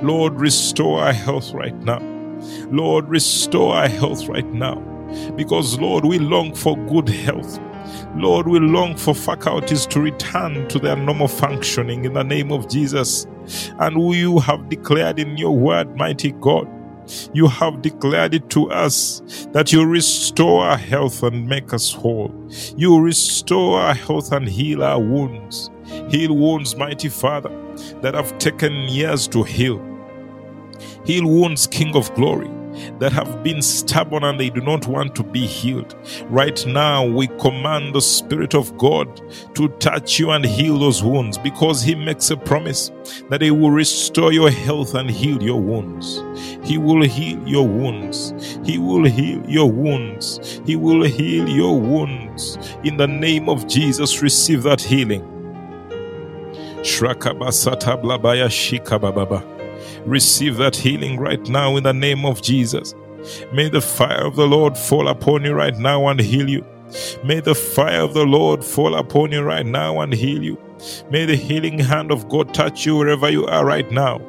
Lord, 0.01 0.39
restore 0.39 1.01
our 1.01 1.13
health 1.13 1.53
right 1.53 1.75
now. 1.75 1.99
Lord, 2.69 3.07
restore 3.07 3.75
our 3.75 3.89
health 3.89 4.27
right 4.27 4.47
now. 4.53 4.79
Because, 5.35 5.79
Lord, 5.79 6.05
we 6.05 6.19
long 6.19 6.53
for 6.53 6.75
good 6.87 7.07
health. 7.07 7.59
Lord, 8.15 8.47
we 8.47 8.59
long 8.59 8.97
for 8.97 9.15
faculties 9.15 9.85
to 9.87 10.01
return 10.01 10.67
to 10.67 10.79
their 10.79 10.95
normal 10.95 11.27
functioning 11.27 12.05
in 12.05 12.13
the 12.13 12.23
name 12.23 12.51
of 12.51 12.67
Jesus. 12.67 13.25
And 13.79 14.13
you 14.13 14.39
have 14.39 14.69
declared 14.69 15.19
in 15.19 15.37
your 15.37 15.55
word, 15.55 15.95
mighty 15.95 16.31
God, 16.33 16.67
you 17.33 17.47
have 17.47 17.81
declared 17.81 18.33
it 18.33 18.49
to 18.51 18.69
us 18.71 19.21
that 19.51 19.71
you 19.71 19.85
restore 19.85 20.63
our 20.63 20.77
health 20.77 21.23
and 21.23 21.47
make 21.47 21.73
us 21.73 21.91
whole. 21.91 22.33
You 22.75 22.99
restore 22.99 23.79
our 23.79 23.93
health 23.93 24.31
and 24.31 24.47
heal 24.47 24.83
our 24.83 24.99
wounds. 24.99 25.69
Heal 26.09 26.35
wounds, 26.35 26.75
mighty 26.75 27.09
Father, 27.09 27.49
that 28.01 28.13
have 28.13 28.37
taken 28.39 28.73
years 28.73 29.27
to 29.29 29.43
heal. 29.43 29.81
Heal 31.05 31.25
wounds, 31.25 31.67
King 31.67 31.95
of 31.95 32.13
glory, 32.15 32.49
that 32.99 33.11
have 33.11 33.43
been 33.43 33.61
stubborn 33.61 34.23
and 34.23 34.39
they 34.39 34.49
do 34.49 34.61
not 34.61 34.87
want 34.87 35.15
to 35.15 35.23
be 35.23 35.45
healed. 35.45 35.95
Right 36.29 36.65
now, 36.65 37.05
we 37.05 37.27
command 37.39 37.95
the 37.95 38.01
Spirit 38.01 38.53
of 38.55 38.77
God 38.77 39.21
to 39.55 39.67
touch 39.79 40.19
you 40.19 40.31
and 40.31 40.45
heal 40.45 40.79
those 40.79 41.03
wounds 41.03 41.37
because 41.37 41.81
He 41.81 41.95
makes 41.95 42.29
a 42.29 42.37
promise 42.37 42.91
that 43.29 43.41
He 43.41 43.51
will 43.51 43.71
restore 43.71 44.31
your 44.33 44.51
health 44.51 44.95
and 44.95 45.09
heal 45.09 45.41
your 45.41 45.61
wounds. 45.61 46.23
He 46.63 46.77
will 46.77 47.03
heal 47.03 47.45
your 47.47 47.67
wounds. 47.67 48.33
He 48.63 48.77
will 48.77 49.05
heal 49.05 49.43
your 49.49 49.71
wounds. 49.71 50.61
He 50.65 50.75
will 50.75 51.03
heal 51.03 51.47
your 51.47 51.79
wounds. 51.79 52.57
In 52.83 52.97
the 52.97 53.07
name 53.07 53.49
of 53.49 53.67
Jesus, 53.67 54.21
receive 54.21 54.63
that 54.63 54.81
healing. 54.81 55.21
Shrakabasata 56.81 58.01
blabaya 58.01 58.49
shikabababa. 58.49 59.56
Receive 60.07 60.55
that 60.57 60.75
healing 60.75 61.19
right 61.19 61.47
now 61.49 61.75
in 61.75 61.83
the 61.83 61.93
name 61.93 62.25
of 62.25 62.41
Jesus. 62.41 62.95
May 63.51 63.67
the 63.67 63.81
fire 63.81 64.25
of 64.25 64.37
the 64.37 64.47
Lord 64.47 64.77
fall 64.77 65.09
upon 65.09 65.43
you 65.43 65.53
right 65.53 65.77
now 65.77 66.07
and 66.07 66.19
heal 66.19 66.49
you. 66.49 66.65
May 67.25 67.41
the 67.41 67.53
fire 67.53 67.99
of 67.99 68.13
the 68.13 68.25
Lord 68.25 68.63
fall 68.63 68.95
upon 68.95 69.33
you 69.33 69.41
right 69.41 69.65
now 69.65 69.99
and 69.99 70.13
heal 70.13 70.41
you. 70.41 70.57
May 71.11 71.25
the 71.25 71.35
healing 71.35 71.77
hand 71.77 72.11
of 72.11 72.29
God 72.29 72.53
touch 72.53 72.85
you 72.85 72.95
wherever 72.95 73.29
you 73.29 73.45
are 73.47 73.65
right 73.65 73.91
now. 73.91 74.19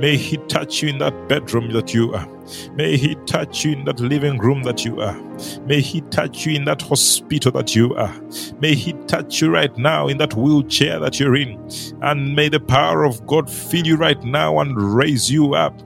May 0.00 0.16
He 0.16 0.36
touch 0.48 0.82
you 0.82 0.88
in 0.88 0.98
that 0.98 1.28
bedroom 1.28 1.72
that 1.74 1.94
you 1.94 2.12
are. 2.12 2.28
May 2.74 2.96
He 2.96 3.14
touch 3.26 3.64
you 3.64 3.72
in 3.72 3.84
that 3.84 4.00
living 4.00 4.38
room 4.38 4.62
that 4.64 4.84
you 4.84 5.00
are. 5.00 5.18
May 5.66 5.80
He 5.80 6.00
touch 6.02 6.46
you 6.46 6.54
in 6.54 6.64
that 6.64 6.82
hospital 6.82 7.52
that 7.52 7.74
you 7.74 7.94
are. 7.94 8.14
May 8.60 8.74
He 8.74 8.92
touch 9.06 9.40
you 9.40 9.50
right 9.50 9.76
now 9.76 10.08
in 10.08 10.18
that 10.18 10.34
wheelchair 10.34 10.98
that 11.00 11.18
you're 11.20 11.36
in. 11.36 11.58
And 12.02 12.34
may 12.34 12.48
the 12.48 12.60
power 12.60 13.04
of 13.04 13.26
God 13.26 13.50
fill 13.50 13.86
you 13.86 13.96
right 13.96 14.22
now 14.24 14.58
and 14.60 14.76
raise 14.76 15.30
you 15.30 15.54
up. 15.54 15.80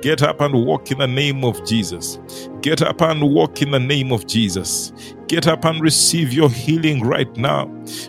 Get 0.00 0.22
up 0.22 0.40
and 0.40 0.64
walk 0.64 0.92
in 0.92 0.98
the 0.98 1.08
name 1.08 1.44
of 1.44 1.66
Jesus. 1.66 2.20
Get 2.60 2.82
up 2.82 3.00
and 3.00 3.32
walk 3.32 3.62
in 3.62 3.72
the 3.72 3.80
name 3.80 4.12
of 4.12 4.28
Jesus. 4.28 4.92
Get 5.26 5.48
up 5.48 5.64
and 5.64 5.80
receive 5.80 6.32
your 6.32 6.48
healing 6.48 7.02
right 7.02 7.36
now 7.36 7.66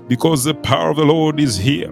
because 0.07 0.43
the 0.43 0.53
power 0.53 0.91
of 0.91 0.97
the 0.97 1.05
Lord 1.05 1.39
is 1.39 1.57
here. 1.57 1.91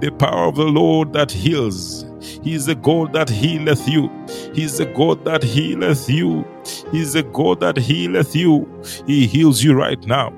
The 0.00 0.10
power 0.10 0.48
of 0.48 0.56
the 0.56 0.64
Lord 0.64 1.12
that 1.12 1.30
heals. 1.30 2.04
He 2.42 2.54
is 2.54 2.66
the 2.66 2.74
God 2.74 3.12
that 3.12 3.28
healeth 3.28 3.88
you. 3.88 4.10
He 4.52 4.64
is 4.64 4.78
the 4.78 4.86
God 4.86 5.24
that 5.24 5.42
healeth 5.42 6.08
you. 6.08 6.44
He 6.90 7.00
is 7.00 7.12
the 7.12 7.22
God 7.22 7.60
that 7.60 7.76
healeth 7.76 8.34
you. 8.34 8.66
He 9.06 9.26
heals 9.26 9.62
you 9.62 9.74
right 9.74 10.04
now. 10.06 10.32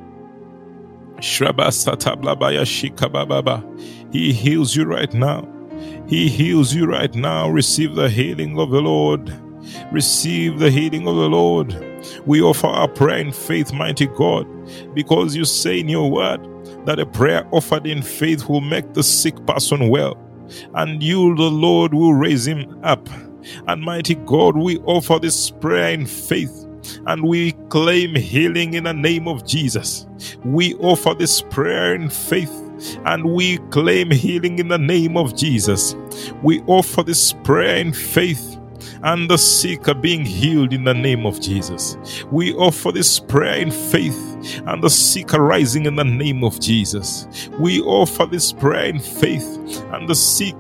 He 1.21 1.47
heals 4.33 4.77
you 4.77 4.85
right 4.85 5.15
now. 5.15 5.49
He 6.07 6.29
heals 6.29 6.75
you 6.75 6.87
right 6.87 7.15
now. 7.15 7.49
Receive 7.49 7.95
the 7.95 8.09
healing 8.09 8.59
of 8.59 8.71
the 8.71 8.81
Lord. 8.81 9.33
Receive 9.93 10.59
the 10.59 10.71
healing 10.71 11.07
of 11.07 11.17
the 11.17 11.29
Lord. 11.29 11.77
We 12.27 12.41
offer 12.41 12.69
our 12.69 12.89
prayer 12.89 13.19
in 13.19 13.33
faith, 13.33 13.73
mighty 13.73 14.07
God, 14.07 14.47
because 14.95 15.37
you 15.37 15.45
say 15.45 15.81
in 15.81 15.89
your 15.89 16.11
word 16.11 16.41
that 16.87 16.99
a 16.99 17.07
prayer 17.07 17.47
offered 17.53 17.87
in 17.87 18.03
faith 18.03 18.49
will 18.49 18.61
make 18.61 18.95
the 18.95 19.03
sick 19.03 19.35
person 19.47 19.89
well, 19.89 20.17
and 20.75 21.03
you, 21.03 21.35
the 21.37 21.51
Lord, 21.51 21.95
will 21.95 22.15
raise 22.15 22.47
him 22.47 22.81
up. 22.83 23.09
And 23.67 23.83
mighty 23.83 24.15
God, 24.15 24.57
we 24.57 24.79
offer 24.81 25.19
this 25.19 25.51
prayer 25.51 25.93
in 25.93 26.07
faith 26.07 26.67
and 27.07 27.25
we 27.25 27.53
claim 27.71 28.15
healing 28.15 28.75
in 28.75 28.85
the 28.85 28.95
name 28.95 29.29
of 29.29 29.47
Jesus. 29.47 30.07
We 30.45 30.75
offer 30.77 31.15
this 31.15 31.43
prayer 31.43 31.95
in 31.95 32.11
faith 32.11 32.53
and 33.05 33.25
we 33.25 33.59
claim 33.71 34.11
healing 34.11 34.59
in 34.59 34.69
the 34.69 34.79
name 34.79 35.17
of 35.17 35.37
Jesus. 35.37 35.95
We 36.43 36.61
offer 36.63 37.03
this 37.03 37.33
prayer 37.45 37.77
in 37.77 37.93
faith 37.93 38.58
and 39.03 39.29
the 39.31 39.39
sick 39.39 39.89
are 39.89 39.95
being 39.95 40.25
healed 40.25 40.73
in 40.73 40.85
the 40.85 40.95
name 40.95 41.27
of 41.27 41.41
Jesus. 41.41 41.97
We 42.31 42.55
offer 42.55 42.93
this 42.93 43.19
prayer 43.19 43.57
in 43.57 43.71
faith 43.71 44.17
and 44.67 44.83
the 44.83 44.91
sick 44.91 45.35
are 45.35 45.43
rising 45.43 45.87
in 45.87 45.97
the 45.97 46.05
name 46.05 46.45
of 46.45 46.61
Jesus. 46.61 47.49
We 47.59 47.81
offer 47.83 48.27
this 48.27 48.53
prayer 48.53 48.87
in 48.87 49.01
faith 49.01 49.83
and 49.93 50.09
the 50.09 50.15
sick 50.15 50.57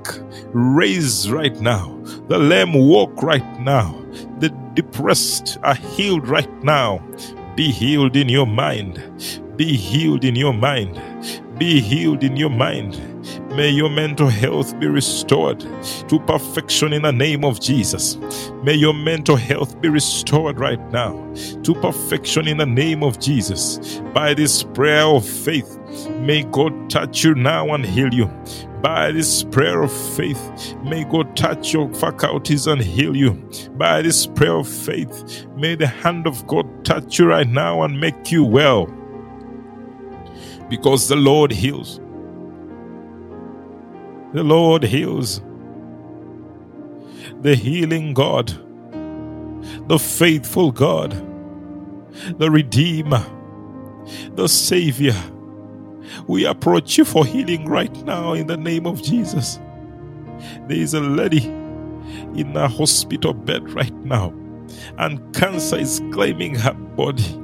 raise 0.52 1.30
right 1.30 1.58
now. 1.60 1.98
The 2.28 2.38
lame 2.38 2.75
walk 2.75 3.22
right 3.22 3.60
now. 3.60 3.92
The 4.40 4.50
depressed 4.75 5.58
are 5.62 5.75
healed 5.75 6.28
right 6.28 6.52
now. 6.62 7.02
Be 7.56 7.70
healed 7.70 8.16
in 8.16 8.28
your 8.28 8.46
mind. 8.46 9.02
Be 9.56 9.76
healed 9.76 10.25
in 10.25 10.37
your 10.37 10.54
mind. 10.54 11.00
Be 11.58 11.80
healed 11.80 12.22
in 12.22 12.37
your 12.37 12.50
mind. 12.50 13.17
May 13.58 13.70
your 13.70 13.90
mental 13.90 14.28
health 14.28 14.78
be 14.78 14.86
restored 14.86 15.58
to 15.58 16.20
perfection 16.28 16.92
in 16.92 17.02
the 17.02 17.10
name 17.10 17.44
of 17.44 17.58
Jesus. 17.58 18.16
May 18.62 18.74
your 18.74 18.94
mental 18.94 19.34
health 19.34 19.80
be 19.80 19.88
restored 19.88 20.60
right 20.60 20.78
now 20.92 21.14
to 21.64 21.74
perfection 21.74 22.46
in 22.46 22.58
the 22.58 22.66
name 22.66 23.02
of 23.02 23.18
Jesus. 23.18 24.00
By 24.14 24.34
this 24.34 24.62
prayer 24.62 25.06
of 25.06 25.28
faith, 25.28 25.76
may 26.20 26.44
God 26.44 26.88
touch 26.88 27.24
you 27.24 27.34
now 27.34 27.74
and 27.74 27.84
heal 27.84 28.14
you 28.14 28.30
by 28.80 29.10
this 29.10 29.42
prayer 29.42 29.82
of 29.82 29.92
faith, 29.92 30.76
may 30.84 31.02
God 31.02 31.36
touch 31.36 31.72
your 31.72 31.92
faculties 31.94 32.68
and 32.68 32.80
heal 32.80 33.16
you. 33.16 33.32
By 33.72 34.02
this 34.02 34.24
prayer 34.24 34.54
of 34.54 34.68
faith, 34.68 35.46
may 35.56 35.74
the 35.74 35.88
hand 35.88 36.28
of 36.28 36.46
God 36.46 36.84
touch 36.84 37.18
you 37.18 37.26
right 37.26 37.48
now 37.48 37.82
and 37.82 38.00
make 38.00 38.30
you 38.30 38.44
well. 38.44 38.86
Because 40.70 41.08
the 41.08 41.16
Lord 41.16 41.50
heals. 41.50 41.98
The 44.32 44.42
Lord 44.42 44.85
heals. 44.85 45.40
The 47.40 47.54
healing 47.54 48.14
God, 48.14 48.49
the 49.88 49.99
faithful 49.99 50.73
God, 50.73 51.12
the 52.38 52.50
Redeemer, 52.50 53.25
the 54.35 54.49
Savior 54.49 55.14
we 56.26 56.44
approach 56.47 56.99
you 56.99 57.04
for 57.04 57.25
healing 57.25 57.66
right 57.66 57.94
now 58.04 58.32
in 58.32 58.47
the 58.47 58.56
name 58.56 58.87
of 58.87 59.02
Jesus. 59.02 59.58
There 60.66 60.78
is 60.78 60.94
a 60.94 61.00
lady 61.00 61.47
in 61.47 62.56
a 62.56 62.68
hospital 62.68 63.35
bed 63.35 63.70
right 63.73 63.94
now, 64.04 64.32
and 64.99 65.35
cancer 65.35 65.78
is 65.78 66.00
claiming 66.12 66.54
her 66.54 66.75
body. 66.75 67.37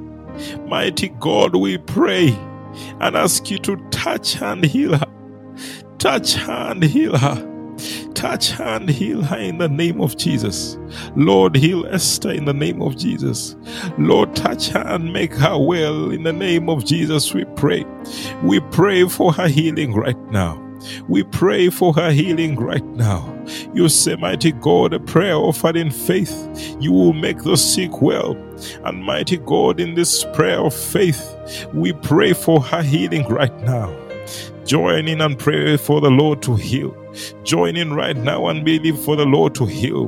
Mighty 0.67 1.09
God, 1.19 1.55
we 1.55 1.77
pray 1.77 2.29
and 2.99 3.15
ask 3.15 3.49
you 3.49 3.57
to 3.59 3.77
touch 3.89 4.41
and 4.41 4.63
heal 4.63 4.97
her. 4.97 5.14
Touch 5.99 6.37
and 6.37 6.83
heal 6.83 7.17
her. 7.17 7.51
Touch 8.13 8.59
and 8.59 8.89
heal 8.89 9.21
her 9.21 9.37
in 9.37 9.57
the 9.57 9.67
name 9.67 9.99
of 10.01 10.17
Jesus. 10.17 10.77
Lord, 11.15 11.55
heal 11.55 11.85
Esther 11.87 12.31
in 12.31 12.45
the 12.45 12.53
name 12.53 12.81
of 12.81 12.97
Jesus. 12.97 13.55
Lord, 13.97 14.35
touch 14.35 14.69
her 14.69 14.79
and 14.79 15.11
make 15.11 15.33
her 15.33 15.57
well 15.57 16.11
in 16.11 16.23
the 16.23 16.33
name 16.33 16.69
of 16.69 16.85
Jesus. 16.85 17.33
We 17.33 17.45
pray. 17.55 17.85
We 18.43 18.59
pray 18.71 19.07
for 19.07 19.33
her 19.33 19.47
healing 19.47 19.93
right 19.93 20.17
now. 20.31 20.61
We 21.07 21.23
pray 21.23 21.69
for 21.69 21.93
her 21.93 22.11
healing 22.11 22.55
right 22.57 22.85
now. 22.85 23.31
You 23.73 23.89
say, 23.89 24.15
Mighty 24.15 24.51
God, 24.51 24.93
a 24.93 24.99
prayer 24.99 25.35
offered 25.35 25.75
in 25.75 25.91
faith, 25.91 26.77
you 26.79 26.91
will 26.91 27.13
make 27.13 27.43
the 27.43 27.57
sick 27.57 28.01
well. 28.01 28.35
And 28.83 29.03
mighty 29.03 29.37
God, 29.37 29.79
in 29.79 29.95
this 29.95 30.23
prayer 30.33 30.59
of 30.59 30.73
faith, 30.73 31.67
we 31.73 31.93
pray 31.93 32.33
for 32.33 32.61
her 32.61 32.83
healing 32.83 33.27
right 33.27 33.55
now. 33.61 34.04
Join 34.65 35.07
in 35.07 35.21
and 35.21 35.37
pray 35.37 35.77
for 35.77 36.01
the 36.01 36.09
Lord 36.09 36.41
to 36.43 36.55
heal. 36.55 36.95
Join 37.43 37.77
in 37.77 37.93
right 37.93 38.17
now 38.17 38.47
and 38.47 38.65
believe 38.65 38.97
for 38.97 39.15
the 39.15 39.25
Lord 39.25 39.53
to 39.55 39.65
heal. 39.65 40.07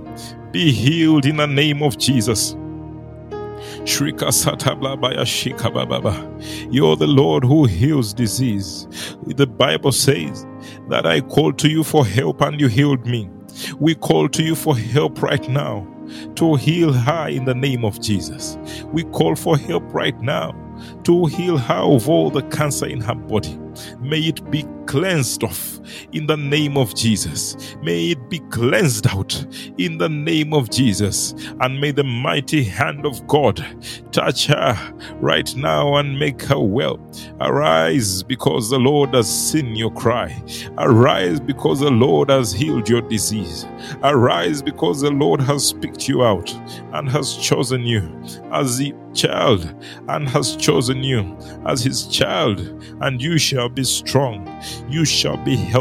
Be 0.52 0.72
healed 0.72 1.26
in 1.28 1.38
the 1.38 1.46
name 1.46 1.84
of 1.84 1.98
Jesus. 2.00 2.56
Shrika. 3.84 4.34
You're 6.72 6.96
the 6.96 7.08
Lord 7.08 7.43
who 7.43 7.65
heals 7.65 8.13
disease. 8.13 8.88
The 9.26 9.46
Bible 9.48 9.91
says 9.91 10.46
that 10.89 11.06
I 11.06 11.22
called 11.22 11.60
to 11.60 11.70
you 11.70 11.84
for 11.84 12.06
help 12.06 12.41
and 12.41 12.60
you 12.60 12.67
healed 12.67 13.06
me. 13.06 13.30
We 13.80 13.96
call 13.96 14.28
to 14.30 14.43
you 14.43 14.56
for 14.56 14.76
help 14.76 15.22
right 15.22 15.48
now 15.48 15.88
to 16.36 16.56
heal 16.56 16.91
her 16.91 17.30
in 17.30 17.46
the 17.46 17.56
name 17.56 17.86
of 17.86 18.02
Jesus. 18.02 18.58
We 18.88 19.04
call 19.04 19.36
for 19.36 19.58
help 19.58 19.84
right 19.93 20.20
now 20.20 20.56
to 21.04 21.26
heal 21.28 21.58
her 21.58 21.96
of 21.96 22.10
all 22.10 22.30
the 22.30 22.43
cancer 22.43 22.88
in 22.88 23.02
her 23.02 23.15
body. 23.15 23.58
May 24.08 24.20
it 24.20 24.50
be 24.50 24.65
cleansed 24.86 25.43
off 25.43 25.77
in 26.12 26.28
the 26.28 26.38
name 26.38 26.78
of 26.78 26.95
Jesus. 26.95 27.76
May 27.82 28.12
it 28.12 28.30
be 28.30 28.39
cleansed 28.50 29.08
out 29.08 29.34
in 29.78 29.97
the 29.97 30.10
name 30.10 30.54
of 30.54 30.69
Jesus. 30.69 31.34
And 31.60 31.80
may 31.80 31.91
the 31.91 32.04
mighty 32.04 32.63
hand 32.63 33.06
of 33.06 33.26
God 33.28 33.63
touch 34.12 34.47
her 34.47 34.76
right 35.15 35.56
now 35.56 35.95
and 35.95 36.17
make 36.17 36.41
her 36.43 36.60
well. 36.60 37.00
Arise 37.41 38.23
because 38.23 38.69
the 38.69 38.80
Lord 38.80 39.13
has 39.13 39.28
seen 39.28 39.76
your 39.76 39.91
cry. 39.91 40.41
Arise 40.78 41.39
because 41.39 41.80
the 41.80 41.91
Lord 41.91 42.30
has 42.30 42.52
healed 42.52 42.89
your 42.89 43.02
disease. 43.02 43.65
Arise 44.04 44.62
because 44.62 45.02
the 45.02 45.12
Lord 45.12 45.41
has 45.41 45.73
picked 45.73 46.08
you 46.08 46.23
out 46.23 46.52
and 46.93 47.10
has 47.10 47.38
chosen 47.38 47.86
you 47.86 48.02
as 48.52 48.78
the 48.78 48.93
child 49.13 49.73
and 50.08 50.30
has 50.30 50.56
chosen 50.56 51.04
you 51.04 51.38
as 51.65 51.84
his 51.84 52.08
child, 52.08 52.60
and 53.02 53.21
you 53.21 53.38
shall 53.38 53.69
be 53.69 53.84
strong, 53.84 54.47
you 54.88 55.04
shall 55.04 55.38
be 55.38 55.56
healthy, 55.56 55.77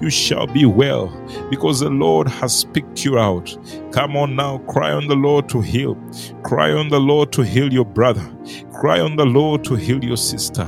you 0.00 0.10
shall 0.10 0.46
be 0.46 0.64
well, 0.64 1.08
because 1.50 1.80
the 1.80 1.90
Lord 1.90 2.26
has 2.28 2.64
picked 2.64 3.04
you 3.04 3.18
out. 3.18 3.54
Come 3.92 4.16
on 4.16 4.34
now, 4.34 4.58
cry 4.58 4.92
on 4.92 5.08
the 5.08 5.14
Lord 5.14 5.48
to 5.50 5.60
heal. 5.60 5.96
Cry 6.42 6.72
on 6.72 6.88
the 6.88 7.00
Lord 7.00 7.32
to 7.32 7.42
heal 7.42 7.72
your 7.72 7.84
brother. 7.84 8.26
Cry 8.72 9.00
on 9.00 9.16
the 9.16 9.26
Lord 9.26 9.64
to 9.64 9.74
heal 9.74 10.02
your 10.04 10.16
sister. 10.16 10.66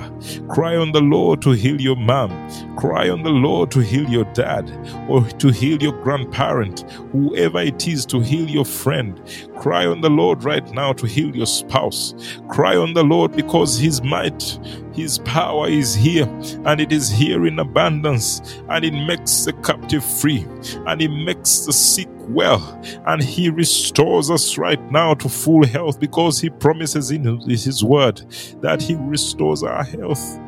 Cry 0.48 0.76
on 0.76 0.92
the 0.92 1.00
Lord 1.00 1.42
to 1.42 1.52
heal 1.52 1.80
your 1.80 1.96
mom. 1.96 2.30
Cry 2.76 3.08
on 3.08 3.22
the 3.22 3.30
Lord 3.30 3.70
to 3.72 3.80
heal 3.80 4.08
your 4.08 4.24
dad 4.34 4.70
or 5.08 5.24
to 5.24 5.48
heal 5.48 5.82
your 5.82 5.92
grandparent, 6.02 6.82
whoever 7.12 7.60
it 7.60 7.86
is 7.88 8.06
to 8.06 8.20
heal 8.20 8.48
your 8.48 8.64
friend. 8.64 9.20
Cry 9.58 9.86
on 9.86 10.00
the 10.00 10.10
Lord 10.10 10.44
right 10.44 10.68
now 10.72 10.92
to 10.94 11.06
heal 11.06 11.34
your 11.34 11.46
spouse. 11.46 12.14
Cry 12.48 12.76
on 12.76 12.94
the 12.94 13.04
Lord 13.04 13.32
because 13.32 13.78
His 13.78 14.02
might, 14.02 14.58
His 14.94 15.18
power 15.18 15.68
is 15.68 15.94
here 15.94 16.26
and 16.66 16.80
it 16.80 16.92
is 16.92 17.10
here 17.10 17.46
in 17.46 17.58
abundance 17.58 18.62
and 18.68 18.84
it 18.84 18.92
makes 18.92 19.44
the 19.44 19.52
captive 19.54 20.04
free 20.04 20.46
and 20.86 21.00
it 21.02 21.10
makes 21.10 21.60
the 21.66 21.72
sick 21.72 22.08
well 22.28 22.80
and 23.06 23.22
he 23.22 23.50
restores 23.50 24.30
us 24.30 24.58
right 24.58 24.80
now 24.90 25.14
to 25.14 25.28
full 25.28 25.66
health 25.66 26.00
because 26.00 26.40
he 26.40 26.50
promises 26.50 27.10
in 27.10 27.24
his 27.48 27.84
word 27.84 28.18
that 28.60 28.82
he 28.82 28.94
restores 28.94 29.62
our 29.62 29.84
health. 29.84 30.38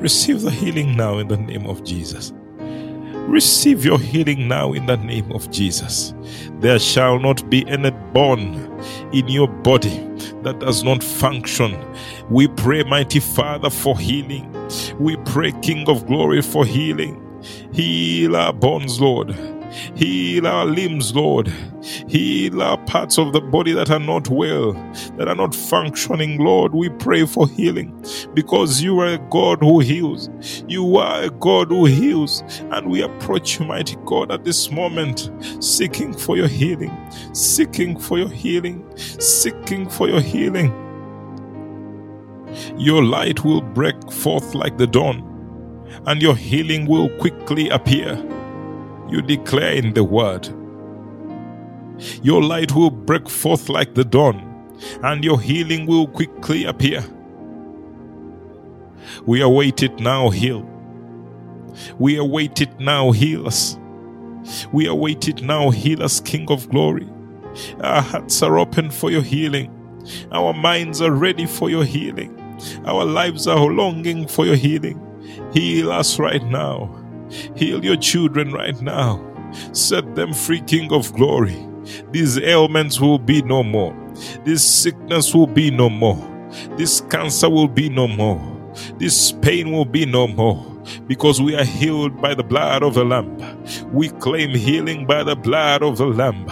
Receive 0.00 0.42
the 0.42 0.50
healing 0.50 0.96
now 0.96 1.18
in 1.18 1.28
the 1.28 1.36
name 1.36 1.66
of 1.66 1.84
jesus. 1.84 2.32
Receive 3.28 3.84
your 3.84 3.98
healing 3.98 4.48
now 4.48 4.72
in 4.72 4.86
the 4.86 4.96
name 4.96 5.30
of 5.32 5.50
jesus. 5.50 6.14
There 6.60 6.78
shall 6.78 7.18
not 7.18 7.50
be 7.50 7.68
any 7.68 7.90
bone 7.90 8.54
in 9.12 9.28
your 9.28 9.48
body 9.48 9.98
that 10.42 10.60
does 10.60 10.82
not 10.82 11.02
function. 11.04 11.76
We 12.30 12.48
pray 12.48 12.84
mighty 12.84 13.20
father 13.20 13.70
for 13.70 13.98
healing. 13.98 14.50
We 14.98 15.16
pray 15.26 15.52
king 15.60 15.88
of 15.88 16.06
glory 16.06 16.40
for 16.40 16.64
healing. 16.64 17.22
Heal 17.72 18.34
our 18.34 18.52
bones 18.52 19.00
lord 19.00 19.36
Heal 19.94 20.46
our 20.46 20.64
limbs, 20.64 21.14
Lord. 21.14 21.52
Heal 22.08 22.62
our 22.62 22.78
parts 22.84 23.18
of 23.18 23.32
the 23.32 23.40
body 23.40 23.72
that 23.72 23.90
are 23.90 23.98
not 23.98 24.28
well, 24.28 24.72
that 25.16 25.28
are 25.28 25.34
not 25.34 25.54
functioning, 25.54 26.38
Lord. 26.38 26.74
We 26.74 26.88
pray 26.88 27.26
for 27.26 27.48
healing 27.48 28.04
because 28.34 28.80
you 28.82 28.98
are 29.00 29.14
a 29.14 29.18
God 29.30 29.60
who 29.60 29.80
heals. 29.80 30.30
You 30.66 30.96
are 30.96 31.22
a 31.24 31.30
God 31.30 31.68
who 31.68 31.84
heals. 31.86 32.42
And 32.70 32.90
we 32.90 33.02
approach 33.02 33.58
you, 33.58 33.66
mighty 33.66 33.96
God, 34.04 34.32
at 34.32 34.44
this 34.44 34.70
moment, 34.70 35.30
seeking 35.60 36.12
for 36.12 36.36
your 36.36 36.48
healing, 36.48 36.96
seeking 37.32 37.98
for 37.98 38.18
your 38.18 38.30
healing, 38.30 38.84
seeking 38.96 39.88
for 39.88 40.08
your 40.08 40.20
healing. 40.20 40.72
Your 42.76 43.04
light 43.04 43.44
will 43.44 43.60
break 43.60 44.10
forth 44.10 44.54
like 44.54 44.78
the 44.78 44.86
dawn, 44.86 45.22
and 46.06 46.22
your 46.22 46.34
healing 46.34 46.86
will 46.86 47.08
quickly 47.18 47.68
appear 47.68 48.16
you 49.10 49.22
declare 49.22 49.72
in 49.72 49.94
the 49.94 50.04
word 50.04 50.48
Your 52.22 52.42
light 52.42 52.74
will 52.74 52.90
break 52.90 53.28
forth 53.28 53.68
like 53.68 53.94
the 53.94 54.04
dawn, 54.04 54.38
and 55.02 55.24
your 55.24 55.40
healing 55.40 55.86
will 55.86 56.06
quickly 56.08 56.64
appear. 56.64 57.04
We 59.26 59.42
await 59.42 59.82
it 59.82 59.98
now, 60.00 60.30
heal. 60.30 60.68
We 61.98 62.18
await 62.18 62.60
it 62.60 62.80
now, 62.80 63.12
heal 63.12 63.46
us. 63.46 63.78
We 64.72 64.86
await 64.86 65.28
it 65.28 65.42
now, 65.42 65.70
heal 65.70 66.02
us, 66.02 66.20
King 66.20 66.50
of 66.50 66.68
glory. 66.70 67.08
Our 67.80 68.02
hearts 68.02 68.42
are 68.42 68.58
open 68.58 68.90
for 68.90 69.10
your 69.10 69.22
healing. 69.22 69.72
Our 70.32 70.54
minds 70.54 71.02
are 71.02 71.12
ready 71.12 71.46
for 71.46 71.70
your 71.70 71.84
healing. 71.84 72.34
Our 72.86 73.04
lives 73.04 73.46
are 73.48 73.58
longing 73.58 74.28
for 74.28 74.46
your 74.46 74.56
healing. 74.56 75.00
Heal 75.52 75.92
us 75.92 76.18
right 76.18 76.44
now. 76.44 76.97
Heal 77.56 77.84
your 77.84 77.96
children 77.96 78.52
right 78.52 78.80
now. 78.80 79.24
Set 79.72 80.14
them 80.14 80.32
free, 80.32 80.60
King 80.60 80.92
of 80.92 81.12
glory. 81.14 81.66
These 82.10 82.38
ailments 82.38 83.00
will 83.00 83.18
be 83.18 83.42
no 83.42 83.62
more. 83.62 83.96
This 84.44 84.62
sickness 84.64 85.34
will 85.34 85.46
be 85.46 85.70
no 85.70 85.88
more. 85.88 86.22
This 86.76 87.00
cancer 87.02 87.48
will 87.48 87.68
be 87.68 87.88
no 87.88 88.08
more. 88.08 88.40
This 88.98 89.32
pain 89.32 89.72
will 89.72 89.84
be 89.84 90.06
no 90.06 90.28
more 90.28 90.64
because 91.06 91.40
we 91.40 91.54
are 91.56 91.64
healed 91.64 92.20
by 92.20 92.34
the 92.34 92.44
blood 92.44 92.82
of 92.82 92.94
the 92.94 93.04
Lamb. 93.04 93.37
We 93.92 94.08
claim 94.10 94.50
healing 94.50 95.06
by 95.06 95.24
the 95.24 95.36
blood 95.36 95.82
of 95.82 95.98
the 95.98 96.06
Lamb. 96.06 96.46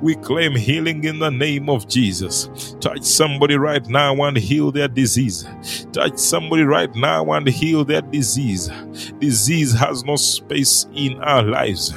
We 0.00 0.14
claim 0.16 0.54
healing 0.54 1.04
in 1.04 1.18
the 1.18 1.30
name 1.30 1.68
of 1.68 1.88
Jesus. 1.88 2.76
Touch 2.80 3.02
somebody 3.02 3.56
right 3.56 3.86
now 3.88 4.14
and 4.22 4.36
heal 4.36 4.70
their 4.70 4.88
disease. 4.88 5.46
Touch 5.92 6.18
somebody 6.18 6.62
right 6.62 6.94
now 6.94 7.30
and 7.32 7.46
heal 7.48 7.84
their 7.84 8.02
disease. 8.02 8.70
Disease 9.18 9.72
has 9.74 10.04
no 10.04 10.16
space 10.16 10.86
in 10.94 11.20
our 11.22 11.42
lives. 11.42 11.92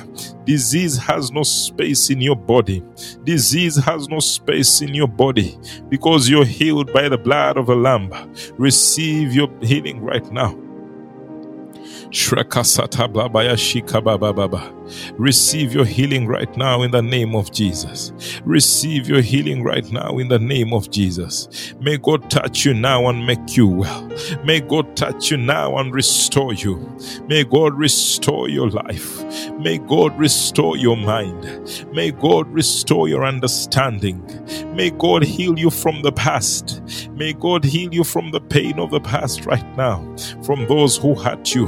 Disease 0.46 0.98
has 0.98 1.32
no 1.32 1.44
space 1.44 2.10
in 2.10 2.22
your 2.22 2.36
body. 2.36 2.84
Disease 3.24 3.78
has 3.78 4.08
no 4.10 4.20
space 4.20 4.82
in 4.82 4.94
your 4.94 5.08
body 5.08 5.58
because 5.90 6.30
you're 6.30 6.46
healed 6.46 6.92
by 6.92 7.08
the 7.08 7.18
blood 7.18 7.58
of 7.58 7.68
the 7.68 7.76
Lamb. 7.76 8.12
Receive 8.58 9.34
your 9.34 9.50
healing 9.62 10.02
right 10.02 10.26
now. 10.32 10.58
Receive 15.18 15.74
your 15.74 15.86
healing 15.86 16.26
right 16.28 16.58
now 16.58 16.82
in 16.82 16.90
the 16.90 17.04
name 17.04 17.36
of 17.36 17.52
Jesus. 17.52 18.12
Receive 18.44 19.08
your 19.08 19.22
healing 19.22 19.64
right 19.64 19.92
now 19.92 20.18
in 20.18 20.28
the 20.28 20.40
name 20.40 20.74
of 20.74 20.90
Jesus. 20.90 21.76
May 21.80 21.98
God 21.98 22.30
touch 22.32 22.66
you 22.66 22.74
now 22.74 23.08
and 23.10 23.28
make 23.28 23.56
you 23.56 23.68
well. 23.68 24.10
May 24.44 24.60
God 24.60 24.98
touch 24.98 25.30
you 25.30 25.38
now 25.38 25.78
and 25.78 25.94
restore 25.94 26.54
you. 26.54 26.78
May 27.28 27.44
God 27.44 27.76
restore 27.76 28.50
your 28.50 28.70
life. 28.72 29.24
May 29.60 29.78
God 29.78 30.18
restore 30.18 30.78
your 30.78 30.98
mind. 30.98 31.86
May 31.94 32.12
God 32.12 32.52
restore 32.52 33.08
your 33.08 33.24
understanding. 33.24 34.24
May 34.76 34.90
God 34.90 35.24
heal 35.24 35.60
you 35.60 35.70
from 35.70 36.02
the 36.02 36.12
past. 36.12 36.82
May 37.12 37.34
God 37.34 37.64
heal 37.64 37.94
you 37.94 38.04
from 38.04 38.32
the 38.32 38.42
pain 38.42 38.80
of 38.80 38.90
the 38.90 39.02
past 39.02 39.46
right 39.46 39.78
now. 39.78 40.04
From 40.44 40.66
those 40.68 40.98
who 40.98 41.14
hurt 41.16 41.54
you, 41.54 41.68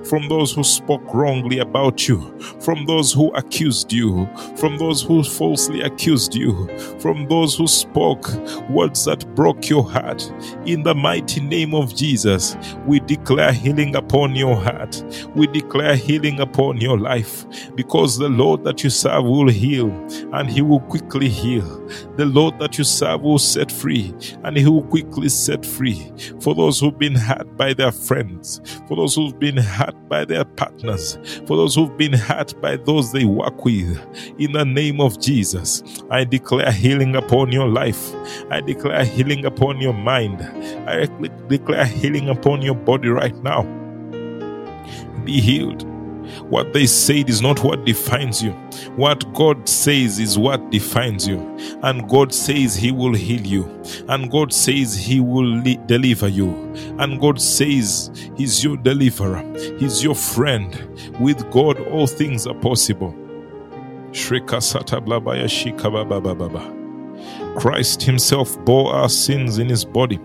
from 0.11 0.27
those 0.27 0.51
who 0.51 0.61
spoke 0.61 1.13
wrongly 1.13 1.59
about 1.59 2.05
you, 2.05 2.37
from 2.59 2.85
those 2.85 3.13
who 3.13 3.31
accused 3.33 3.93
you, 3.93 4.27
from 4.57 4.77
those 4.77 5.01
who 5.01 5.23
falsely 5.23 5.79
accused 5.83 6.35
you, 6.35 6.67
from 6.99 7.25
those 7.29 7.55
who 7.55 7.65
spoke 7.65 8.27
words 8.69 9.05
that 9.05 9.25
broke 9.35 9.69
your 9.69 9.89
heart. 9.89 10.21
In 10.65 10.83
the 10.83 10.93
mighty 10.93 11.39
name 11.39 11.73
of 11.73 11.95
Jesus, 11.95 12.57
we 12.85 12.99
declare 12.99 13.53
healing 13.53 13.95
upon 13.95 14.35
your 14.35 14.57
heart. 14.57 15.01
We 15.33 15.47
declare 15.47 15.95
healing 15.95 16.41
upon 16.41 16.81
your 16.81 16.99
life 16.99 17.45
because 17.75 18.17
the 18.17 18.27
Lord 18.27 18.65
that 18.65 18.83
you 18.83 18.89
serve 18.89 19.23
will 19.23 19.47
heal 19.47 19.87
and 20.33 20.49
he 20.49 20.61
will 20.61 20.81
quickly 20.81 21.29
heal. 21.29 21.63
The 22.17 22.25
Lord 22.25 22.59
that 22.59 22.77
you 22.77 22.83
serve 22.83 23.21
will 23.21 23.39
set 23.39 23.71
free 23.71 24.13
and 24.43 24.57
he 24.57 24.67
will 24.67 24.83
quickly 24.83 25.29
set 25.29 25.65
free. 25.65 26.11
For 26.41 26.53
those 26.53 26.81
who've 26.81 26.99
been 26.99 27.15
hurt 27.15 27.55
by 27.55 27.73
their 27.73 27.93
friends, 27.93 28.59
for 28.89 28.97
those 28.97 29.15
who've 29.15 29.39
been 29.39 29.55
hurt 29.55 29.95
by 30.11 30.25
their 30.25 30.43
partners, 30.43 31.17
for 31.47 31.55
those 31.55 31.73
who've 31.73 31.97
been 31.97 32.11
hurt 32.11 32.59
by 32.61 32.75
those 32.75 33.13
they 33.13 33.23
work 33.23 33.63
with. 33.63 33.97
In 34.37 34.51
the 34.51 34.65
name 34.65 34.99
of 34.99 35.19
Jesus, 35.21 36.03
I 36.11 36.25
declare 36.25 36.71
healing 36.71 37.15
upon 37.15 37.53
your 37.53 37.69
life. 37.69 38.13
I 38.51 38.59
declare 38.59 39.05
healing 39.05 39.45
upon 39.45 39.79
your 39.79 39.93
mind. 39.93 40.41
I 40.87 41.07
declare 41.47 41.85
healing 41.85 42.27
upon 42.27 42.61
your 42.61 42.75
body 42.75 43.07
right 43.07 43.35
now. 43.41 43.63
Be 45.23 45.39
healed. 45.39 45.90
What 46.49 46.73
they 46.73 46.85
said 46.87 47.29
is 47.29 47.41
not 47.41 47.63
what 47.63 47.85
defines 47.85 48.41
you. 48.41 48.51
What 48.95 49.33
God 49.33 49.67
says 49.67 50.19
is 50.19 50.37
what 50.37 50.71
defines 50.71 51.27
you. 51.27 51.39
And 51.83 52.07
God 52.09 52.33
says 52.33 52.75
He 52.75 52.91
will 52.91 53.13
heal 53.13 53.41
you. 53.41 53.81
And 54.09 54.29
God 54.31 54.53
says 54.53 54.95
He 54.95 55.19
will 55.19 55.61
deliver 55.87 56.27
you. 56.27 56.49
And 56.99 57.19
God 57.19 57.41
says 57.41 58.11
He's 58.35 58.63
your 58.63 58.77
deliverer. 58.77 59.43
He's 59.79 60.03
your 60.03 60.15
friend. 60.15 60.75
With 61.19 61.49
God, 61.51 61.79
all 61.87 62.07
things 62.07 62.47
are 62.47 62.55
possible. 62.55 63.15
Christ 67.57 68.03
Himself 68.03 68.65
bore 68.65 68.93
our 68.93 69.09
sins 69.09 69.57
in 69.57 69.69
His 69.69 69.85
body 69.85 70.19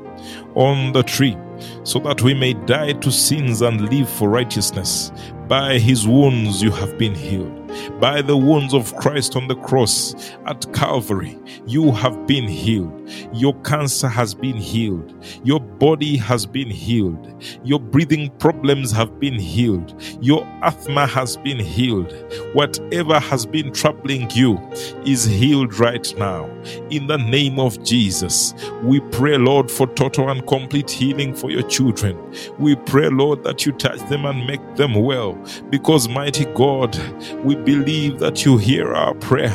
on 0.54 0.92
the 0.92 1.02
tree 1.02 1.36
so 1.84 1.98
that 2.00 2.22
we 2.22 2.34
may 2.34 2.54
die 2.54 2.92
to 2.92 3.10
sins 3.10 3.62
and 3.62 3.88
live 3.90 4.08
for 4.08 4.28
righteousness. 4.28 5.12
By 5.48 5.78
his 5.78 6.08
wounds 6.08 6.60
you 6.60 6.72
have 6.72 6.98
been 6.98 7.14
healed. 7.14 7.52
By 8.00 8.22
the 8.22 8.36
wounds 8.36 8.74
of 8.74 8.94
Christ 8.96 9.36
on 9.36 9.48
the 9.48 9.54
cross 9.54 10.14
at 10.46 10.72
Calvary, 10.72 11.38
you 11.66 11.92
have 11.92 12.26
been 12.26 12.48
healed. 12.48 12.92
Your 13.32 13.54
cancer 13.60 14.08
has 14.08 14.34
been 14.34 14.56
healed. 14.56 15.14
Your 15.44 15.60
body 15.60 16.16
has 16.16 16.46
been 16.46 16.70
healed. 16.70 17.44
Your 17.64 17.78
breathing 17.78 18.30
problems 18.38 18.90
have 18.92 19.20
been 19.20 19.34
healed. 19.34 19.94
Your 20.20 20.44
asthma 20.62 21.06
has 21.06 21.36
been 21.36 21.58
healed. 21.58 22.12
Whatever 22.54 23.20
has 23.20 23.46
been 23.46 23.72
troubling 23.72 24.30
you 24.30 24.58
is 25.04 25.24
healed 25.24 25.78
right 25.78 26.12
now. 26.18 26.46
In 26.90 27.06
the 27.06 27.18
name 27.18 27.60
of 27.60 27.82
Jesus, 27.84 28.54
we 28.82 29.00
pray, 29.00 29.36
Lord, 29.36 29.70
for 29.70 29.86
total 29.86 30.30
and 30.30 30.46
complete 30.46 30.90
healing 30.90 31.34
for 31.34 31.50
your 31.50 31.62
children. 31.62 32.18
We 32.58 32.74
pray, 32.76 33.08
Lord, 33.10 33.44
that 33.44 33.66
you 33.66 33.72
touch 33.72 34.00
them 34.08 34.24
and 34.24 34.46
make 34.46 34.76
them 34.76 34.94
well. 34.94 35.35
Because, 35.70 36.08
mighty 36.08 36.44
God, 36.46 36.96
we 37.44 37.56
believe 37.56 38.18
that 38.18 38.44
you 38.44 38.58
hear 38.58 38.94
our 38.94 39.14
prayer, 39.14 39.52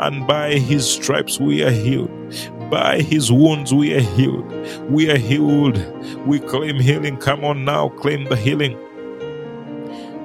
and 0.00 0.26
by 0.26 0.54
his 0.54 0.88
stripes 0.88 1.40
we 1.40 1.62
are 1.62 1.70
healed. 1.70 2.10
By 2.70 3.00
his 3.00 3.30
wounds 3.30 3.72
we 3.72 3.94
are 3.94 4.00
healed. 4.00 4.50
We 4.90 5.10
are 5.10 5.18
healed. 5.18 5.78
We 6.26 6.40
claim 6.40 6.80
healing. 6.80 7.18
Come 7.18 7.44
on 7.44 7.64
now, 7.64 7.90
claim 7.90 8.24
the 8.24 8.36
healing. 8.36 8.78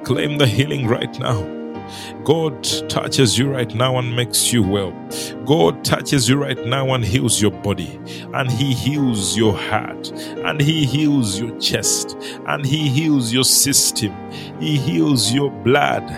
Claim 0.04 0.38
the 0.38 0.46
healing 0.46 0.86
right 0.86 1.18
now. 1.18 1.42
God 2.24 2.62
touches 2.88 3.38
you 3.38 3.50
right 3.50 3.74
now 3.74 3.98
and 3.98 4.14
makes 4.14 4.52
you 4.52 4.62
well. 4.62 4.92
God 5.44 5.84
touches 5.84 6.28
you 6.28 6.36
right 6.36 6.64
now 6.66 6.94
and 6.94 7.04
heals 7.04 7.40
your 7.40 7.50
body, 7.50 7.98
and 8.34 8.50
He 8.50 8.74
heals 8.74 9.36
your 9.36 9.56
heart, 9.56 10.10
and 10.10 10.60
He 10.60 10.84
heals 10.84 11.40
your 11.40 11.58
chest, 11.58 12.16
and 12.46 12.64
He 12.64 12.88
heals 12.88 13.32
your 13.32 13.44
system. 13.44 14.14
He 14.60 14.76
heals 14.76 15.32
your 15.32 15.50
blood 15.50 16.08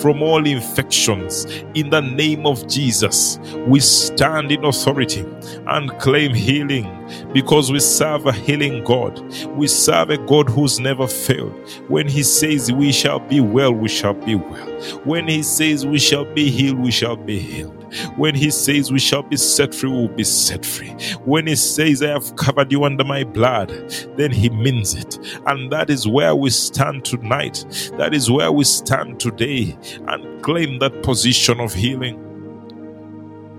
from 0.00 0.22
all 0.22 0.44
infections. 0.46 1.44
In 1.74 1.90
the 1.90 2.00
name 2.00 2.46
of 2.46 2.66
Jesus, 2.66 3.38
we 3.66 3.80
stand 3.80 4.50
in 4.50 4.64
authority 4.64 5.24
and 5.66 5.90
claim 5.98 6.34
healing 6.34 6.88
because 7.32 7.70
we 7.70 7.80
serve 7.80 8.26
a 8.26 8.32
healing 8.32 8.82
God. 8.84 9.20
We 9.50 9.68
serve 9.68 10.10
a 10.10 10.18
God 10.18 10.48
who's 10.48 10.80
never 10.80 11.06
failed. 11.06 11.52
When 11.88 12.08
He 12.08 12.22
says 12.22 12.72
we 12.72 12.92
shall 12.92 13.20
be 13.20 13.40
well, 13.40 13.72
we 13.72 13.88
shall 13.88 14.14
be 14.14 14.34
well. 14.34 14.66
When 15.04 15.28
He 15.28 15.42
says 15.50 15.86
we 15.86 15.98
shall 15.98 16.24
be 16.24 16.50
healed, 16.50 16.78
we 16.78 16.90
shall 16.90 17.16
be 17.16 17.38
healed. 17.38 17.76
When 18.16 18.34
He 18.34 18.50
says 18.50 18.92
we 18.92 19.00
shall 19.00 19.22
be 19.22 19.36
set 19.36 19.74
free, 19.74 19.90
we 19.90 19.96
will 19.96 20.08
be 20.08 20.24
set 20.24 20.64
free. 20.64 20.90
When 21.24 21.46
He 21.46 21.56
says, 21.56 22.02
I 22.02 22.08
have 22.08 22.36
covered 22.36 22.72
you 22.72 22.84
under 22.84 23.04
my 23.04 23.24
blood, 23.24 23.70
then 24.16 24.30
He 24.30 24.50
means 24.50 24.94
it. 24.94 25.18
And 25.46 25.72
that 25.72 25.90
is 25.90 26.06
where 26.08 26.34
we 26.36 26.50
stand 26.50 27.04
tonight. 27.04 27.64
That 27.98 28.14
is 28.14 28.30
where 28.30 28.52
we 28.52 28.64
stand 28.64 29.20
today 29.20 29.76
and 30.08 30.42
claim 30.42 30.78
that 30.78 31.02
position 31.02 31.60
of 31.60 31.74
healing. 31.74 32.36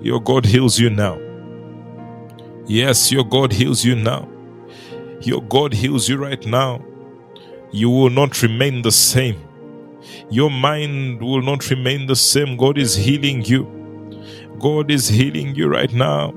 Your 0.01 0.21
God 0.21 0.45
heals 0.45 0.79
you 0.79 0.89
now. 0.89 1.19
Yes, 2.65 3.11
your 3.11 3.25
God 3.25 3.53
heals 3.53 3.85
you 3.85 3.95
now. 3.95 4.29
Your 5.21 5.41
God 5.43 5.73
heals 5.73 6.09
you 6.09 6.17
right 6.17 6.45
now. 6.45 6.83
You 7.71 7.89
will 7.89 8.09
not 8.09 8.41
remain 8.41 8.81
the 8.81 8.91
same. 8.91 9.41
Your 10.29 10.49
mind 10.49 11.21
will 11.21 11.41
not 11.41 11.69
remain 11.69 12.07
the 12.07 12.15
same. 12.15 12.57
God 12.57 12.77
is 12.77 12.95
healing 12.95 13.43
you. 13.45 13.67
God 14.59 14.91
is 14.91 15.07
healing 15.07 15.55
you 15.55 15.67
right 15.67 15.91
now. 15.93 16.33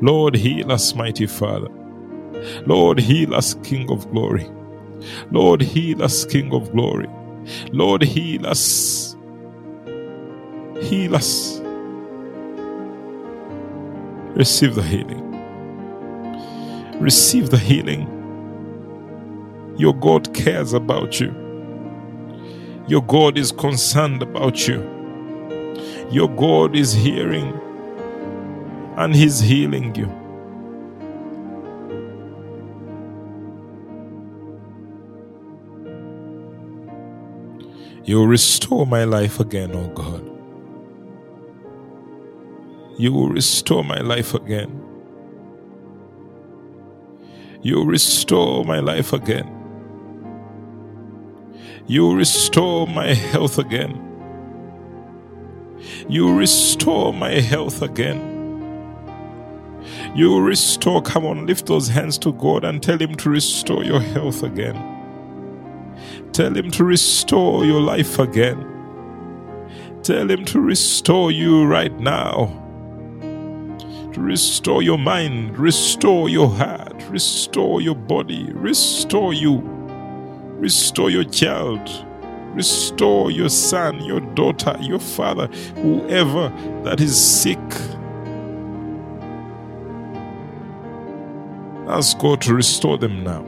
Lord, 0.00 0.34
heal 0.36 0.72
us, 0.72 0.94
mighty 0.94 1.26
Father. 1.26 1.68
Lord, 2.66 2.98
heal 2.98 3.34
us, 3.34 3.54
King 3.62 3.90
of 3.90 4.10
glory. 4.10 4.48
Lord, 5.30 5.62
heal 5.62 6.02
us, 6.02 6.24
King 6.24 6.52
of 6.52 6.72
glory. 6.72 7.08
Lord, 7.72 8.02
heal 8.02 8.46
us. 8.46 9.16
Heal 10.82 11.14
us. 11.14 11.59
Receive 14.36 14.74
the 14.74 14.82
healing. 14.82 15.26
Receive 17.00 17.50
the 17.50 17.58
healing. 17.58 18.06
Your 19.76 19.94
God 19.94 20.32
cares 20.34 20.72
about 20.72 21.18
you. 21.20 21.34
Your 22.86 23.02
God 23.02 23.38
is 23.38 23.52
concerned 23.52 24.22
about 24.22 24.68
you. 24.68 24.80
Your 26.10 26.28
God 26.28 26.76
is 26.76 26.92
hearing 26.92 27.58
and 28.96 29.14
He's 29.14 29.40
healing 29.40 29.94
you. 29.94 30.12
You 38.04 38.24
restore 38.26 38.86
my 38.86 39.04
life 39.04 39.40
again, 39.40 39.72
oh 39.74 39.88
God. 39.88 40.29
You 43.00 43.14
will 43.14 43.30
restore 43.30 43.82
my 43.82 44.00
life 44.00 44.34
again. 44.34 44.78
You 47.62 47.76
will 47.76 47.86
restore 47.86 48.62
my 48.66 48.80
life 48.80 49.14
again. 49.14 49.48
You 51.86 52.02
will 52.02 52.16
restore 52.16 52.86
my 52.86 53.14
health 53.14 53.56
again. 53.56 53.94
You 56.10 56.26
will 56.26 56.34
restore 56.34 57.14
my 57.14 57.40
health 57.40 57.80
again. 57.80 58.20
You 60.14 60.28
will 60.28 60.42
restore. 60.42 61.00
Come 61.00 61.24
on, 61.24 61.46
lift 61.46 61.64
those 61.64 61.88
hands 61.88 62.18
to 62.18 62.34
God 62.34 62.64
and 62.64 62.82
tell 62.82 62.98
Him 62.98 63.14
to 63.14 63.30
restore 63.30 63.82
your 63.82 64.00
health 64.00 64.42
again. 64.42 64.76
Tell 66.32 66.54
Him 66.54 66.70
to 66.72 66.84
restore 66.84 67.64
your 67.64 67.80
life 67.80 68.18
again. 68.18 68.62
Tell 70.02 70.30
Him 70.30 70.44
to 70.44 70.60
restore 70.60 71.32
you 71.32 71.64
right 71.64 71.98
now. 71.98 72.59
To 74.12 74.20
restore 74.20 74.82
your 74.82 74.98
mind, 74.98 75.56
restore 75.56 76.28
your 76.28 76.48
heart, 76.48 77.00
restore 77.10 77.80
your 77.80 77.94
body, 77.94 78.50
restore 78.52 79.32
you, 79.32 79.62
restore 80.58 81.10
your 81.10 81.22
child, 81.22 81.88
restore 82.54 83.30
your 83.30 83.48
son, 83.48 84.04
your 84.04 84.18
daughter, 84.20 84.76
your 84.80 84.98
father, 84.98 85.46
whoever 85.76 86.48
that 86.82 87.00
is 87.00 87.16
sick. 87.16 87.58
Ask 91.88 92.18
God 92.18 92.40
to 92.42 92.54
restore 92.54 92.98
them 92.98 93.22
now. 93.22 93.42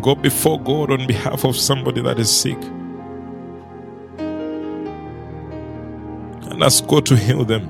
Go 0.00 0.14
before 0.14 0.60
God 0.60 0.92
on 0.92 1.06
behalf 1.08 1.44
of 1.44 1.56
somebody 1.56 2.00
that 2.02 2.20
is 2.20 2.30
sick. 2.30 2.58
Ask 6.62 6.86
God 6.86 7.04
to 7.06 7.16
heal 7.16 7.44
them. 7.44 7.64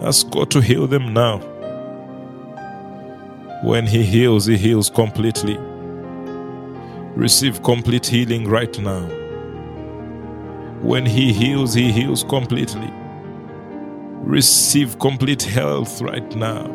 Ask 0.00 0.30
God 0.30 0.50
to 0.52 0.62
heal 0.62 0.86
them 0.86 1.12
now. 1.12 1.40
When 3.62 3.86
He 3.86 4.02
heals, 4.02 4.46
He 4.46 4.56
heals 4.56 4.88
completely. 4.88 5.58
Receive 7.14 7.62
complete 7.62 8.06
healing 8.06 8.48
right 8.48 8.78
now. 8.78 9.02
When 10.80 11.04
He 11.04 11.34
heals, 11.34 11.74
He 11.74 11.92
heals 11.92 12.24
completely. 12.24 12.90
Receive 14.24 14.98
complete 14.98 15.42
health 15.42 16.00
right 16.00 16.34
now. 16.34 16.74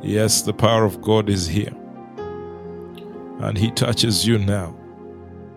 Yes, 0.00 0.40
the 0.40 0.54
power 0.54 0.86
of 0.86 1.02
God 1.02 1.28
is 1.28 1.46
here. 1.46 1.74
And 3.40 3.58
He 3.58 3.70
touches 3.70 4.26
you 4.26 4.38
now. 4.38 4.74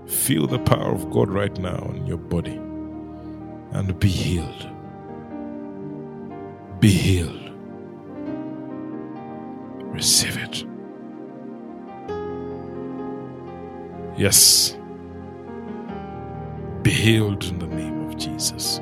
Feel 0.10 0.48
the 0.48 0.58
power 0.58 0.91
of 0.91 1.12
God 1.12 1.30
right 1.30 1.56
now 1.60 1.91
in 1.93 2.08
your 2.08 2.17
body 2.17 2.56
and 3.72 4.00
be 4.00 4.10
healed. 4.10 4.67
Be 6.80 6.89
healed. 6.89 7.52
Receive 9.93 10.36
it. 10.38 10.65
Yes. 14.17 14.76
Be 16.82 16.89
healed 16.89 17.43
in 17.43 17.60
the 17.60 17.67
name 17.67 18.08
of 18.08 18.17
Jesus. 18.17 18.80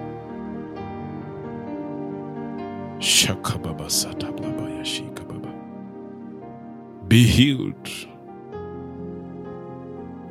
Shakababa 2.99 3.89
satablabaya 3.89 4.85
shikababa. 4.85 5.53
Be 7.09 7.23
healed. 7.23 8.16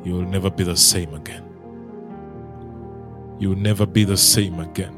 You 0.07 0.13
will 0.13 0.21
never 0.21 0.49
be 0.49 0.63
the 0.63 0.77
same 0.77 1.13
again. 1.13 1.43
You 3.39 3.49
will 3.49 3.57
never 3.57 3.85
be 3.85 4.05
the 4.05 4.15
same 4.15 4.61
again. 4.61 4.93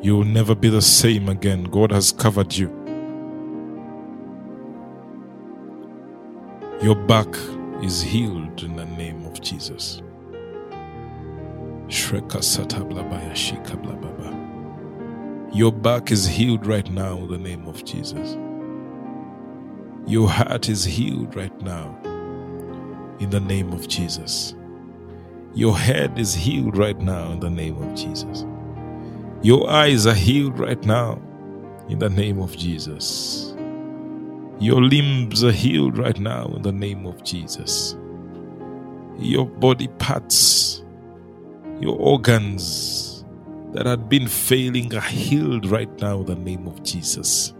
You 0.00 0.16
will 0.18 0.24
never 0.24 0.54
be 0.54 0.68
the 0.68 0.80
same 0.80 1.28
again. 1.28 1.64
God 1.64 1.90
has 1.90 2.12
covered 2.12 2.54
you. 2.54 2.68
Your 6.80 6.94
back 6.94 7.26
is 7.82 8.00
healed 8.00 8.62
in 8.62 8.76
the 8.76 8.84
name 8.84 9.26
of 9.26 9.40
Jesus. 9.40 10.00
Your 15.52 15.72
back 15.72 16.12
is 16.12 16.26
healed 16.28 16.64
right 16.64 16.88
now 16.92 17.16
in 17.16 17.26
the 17.28 17.38
name 17.38 17.66
of 17.66 17.84
Jesus. 17.84 18.36
Your 20.06 20.28
heart 20.28 20.68
is 20.68 20.84
healed 20.84 21.34
right 21.34 21.60
now 21.60 21.98
in 23.20 23.30
the 23.30 23.40
name 23.40 23.72
of 23.72 23.88
Jesus. 23.88 24.54
Your 25.54 25.78
head 25.78 26.18
is 26.18 26.34
healed 26.34 26.76
right 26.76 26.98
now 26.98 27.32
in 27.32 27.40
the 27.40 27.50
name 27.50 27.76
of 27.82 27.94
Jesus. 27.94 28.44
Your 29.42 29.70
eyes 29.70 30.06
are 30.06 30.14
healed 30.14 30.58
right 30.58 30.84
now 30.84 31.20
in 31.88 31.98
the 31.98 32.10
name 32.10 32.40
of 32.40 32.56
Jesus. 32.56 33.54
Your 34.58 34.82
limbs 34.82 35.44
are 35.44 35.52
healed 35.52 35.98
right 35.98 36.18
now 36.18 36.46
in 36.46 36.62
the 36.62 36.72
name 36.72 37.06
of 37.06 37.22
Jesus. 37.24 37.96
Your 39.18 39.46
body 39.46 39.88
parts, 39.98 40.82
your 41.80 41.96
organs 41.98 43.24
that 43.72 43.86
had 43.86 44.08
been 44.08 44.28
failing 44.28 44.94
are 44.94 45.00
healed 45.00 45.66
right 45.66 45.90
now 46.00 46.20
in 46.20 46.26
the 46.26 46.36
name 46.36 46.66
of 46.66 46.82
Jesus. 46.82 47.52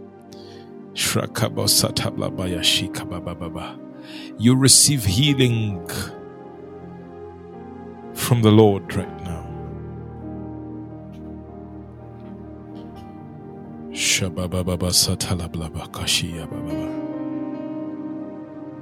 You 4.37 4.55
receive 4.55 5.05
healing 5.05 5.87
from 8.13 8.41
the 8.41 8.51
Lord 8.51 8.93
right 8.95 9.23
now. 9.23 9.45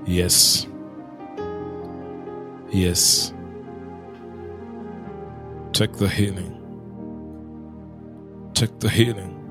Yes. 0.05 0.67
Yes. 2.71 3.33
Take 5.73 5.93
the 5.93 6.09
healing. 6.09 6.79
Take 8.53 8.79
the 8.79 8.89
healing. 8.89 9.42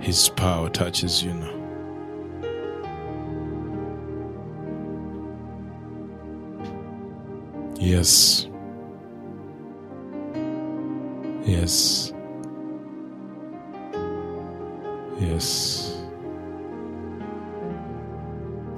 His 0.00 0.28
power 0.28 0.68
touches 0.68 1.22
you 1.22 1.34
now. 1.34 1.52
Yes. 7.78 8.46
Yes. 11.44 12.12
Yes. 15.18 16.02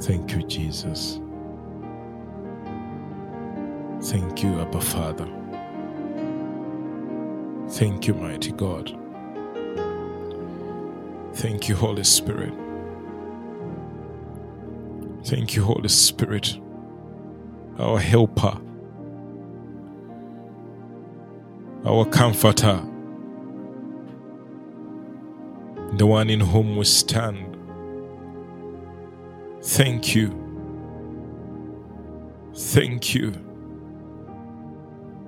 Thank 0.00 0.32
you, 0.32 0.42
Jesus. 0.44 1.20
Thank 4.02 4.42
you, 4.42 4.60
Abba 4.60 4.80
Father. 4.80 5.37
Thank 7.78 8.08
you, 8.08 8.14
mighty 8.14 8.50
God. 8.50 8.88
Thank 11.34 11.68
you, 11.68 11.76
Holy 11.76 12.02
Spirit. 12.02 12.52
Thank 15.22 15.54
you, 15.54 15.62
Holy 15.62 15.88
Spirit, 15.88 16.58
our 17.78 18.00
helper, 18.00 18.58
our 21.84 22.04
comforter, 22.06 22.82
the 25.92 26.04
one 26.04 26.30
in 26.30 26.40
whom 26.40 26.76
we 26.76 26.84
stand. 26.84 27.56
Thank 29.62 30.16
you. 30.16 30.30
Thank 32.56 33.14
you. 33.14 33.30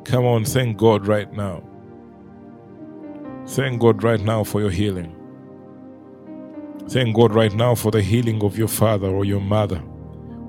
Come 0.03 0.25
on, 0.25 0.45
thank 0.45 0.79
God 0.79 1.07
right 1.07 1.33
now. 1.33 1.70
Thank 3.51 3.81
God 3.81 4.03
right 4.05 4.21
now 4.21 4.45
for 4.45 4.61
your 4.61 4.71
healing. 4.71 5.17
Thank 6.89 7.17
God 7.17 7.33
right 7.35 7.53
now 7.53 7.75
for 7.75 7.91
the 7.91 8.01
healing 8.01 8.43
of 8.45 8.57
your 8.57 8.69
father 8.69 9.09
or 9.09 9.25
your 9.25 9.41
mother 9.41 9.83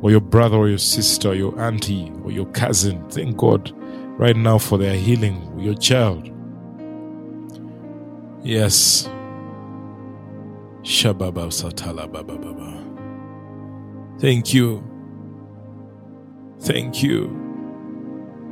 or 0.02 0.12
your 0.12 0.22
brother 0.22 0.58
or 0.58 0.70
your 0.70 0.78
sister, 0.78 1.30
or 1.30 1.36
your 1.36 1.60
auntie 1.60 2.12
or 2.24 2.32
your 2.32 2.46
cousin. 2.48 3.08
Thank 3.10 3.38
God 3.38 3.72
right 4.20 4.36
now 4.36 4.58
for 4.58 4.78
their 4.78 4.96
healing, 4.96 5.60
your 5.60 5.76
child. 5.76 6.28
Yes. 8.44 9.08
Shababa 10.82 11.50
Satala 11.50 12.12
Baba 12.12 12.38
Baba. 12.38 12.84
Thank 14.20 14.54
you. 14.54 14.84
Thank 16.60 17.04
you. 17.04 17.38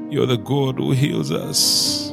You're 0.09 0.27
the 0.27 0.38
God 0.38 0.77
who 0.77 0.91
heals 0.91 1.31
us. 1.31 2.09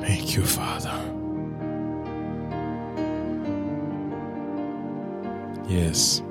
Thank 0.00 0.36
you, 0.36 0.44
Father. 0.44 1.00
Yes. 5.66 6.22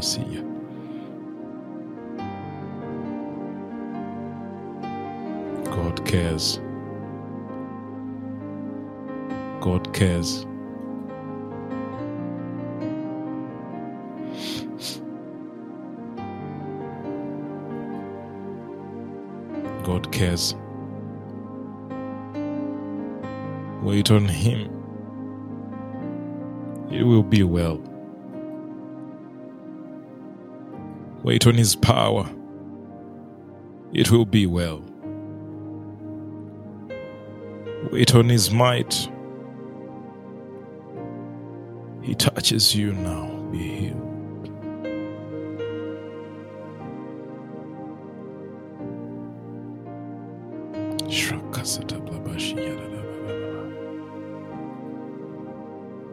Shekezetadablakasatablabashatablabasiya. 0.00 0.44
God 5.70 6.06
cares. 6.06 6.60
God 9.60 9.92
cares. 9.92 10.46
God 19.84 20.12
cares. 20.12 20.54
Wait 23.82 24.10
on 24.10 24.28
Him. 24.28 24.70
It 26.90 27.02
will 27.02 27.22
be 27.22 27.42
well. 27.42 27.80
Wait 31.22 31.46
on 31.46 31.54
His 31.54 31.76
power. 31.76 32.28
It 33.92 34.10
will 34.10 34.24
be 34.24 34.46
well. 34.46 34.82
Wait 37.92 38.14
on 38.14 38.28
His 38.28 38.50
might. 38.50 39.08
He 42.02 42.14
touches 42.14 42.74
you 42.74 42.92
now. 42.92 43.28
Be 43.52 43.58
healed. 43.58 44.06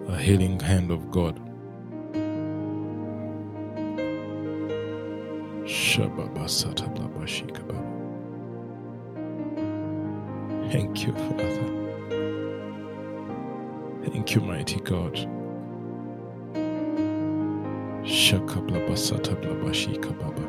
A 0.10 0.18
healing 0.20 0.60
hand 0.60 0.92
of 0.92 1.12
God. 1.12 1.47
Thank 10.72 11.08
you, 11.08 11.14
Father. 11.14 11.68
Thank 14.06 14.36
you, 14.36 14.42
mighty 14.42 14.80
God. 14.82 15.16
Shakablabasata 18.04 19.36
blabashika 19.42 20.12
baba. 20.20 20.44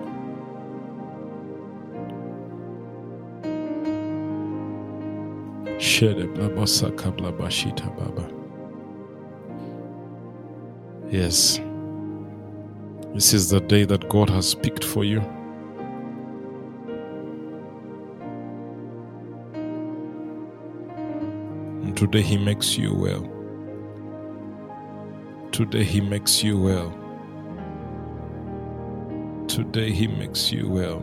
Shere 5.80 6.26
blabasaka 6.26 7.10
blabashita 7.16 7.88
baba. 7.96 8.28
Yes. 11.10 11.58
This 13.14 13.32
is 13.32 13.48
the 13.48 13.60
day 13.60 13.84
that 13.86 14.10
God 14.10 14.28
has 14.28 14.54
picked 14.54 14.84
for 14.84 15.04
you. 15.04 15.37
Today 21.98 22.22
He 22.22 22.36
makes 22.36 22.78
you 22.78 22.94
well. 22.94 23.28
Today 25.50 25.82
He 25.82 26.00
makes 26.00 26.44
you 26.44 26.56
well. 26.56 26.92
Today 29.48 29.90
He 29.90 30.06
makes 30.06 30.52
you 30.52 30.68
well. 30.68 31.02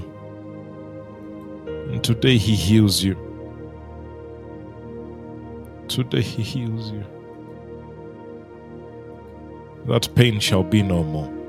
And 1.91 2.05
today 2.05 2.37
he 2.37 2.55
heals 2.55 3.03
you. 3.03 3.17
Today 5.89 6.21
he 6.21 6.43
heals 6.43 6.93
you. 6.93 7.03
That 9.87 10.09
pain 10.15 10.41
shall 10.41 10.63
be 10.63 10.83
no 10.83 11.03
more. 11.03 11.41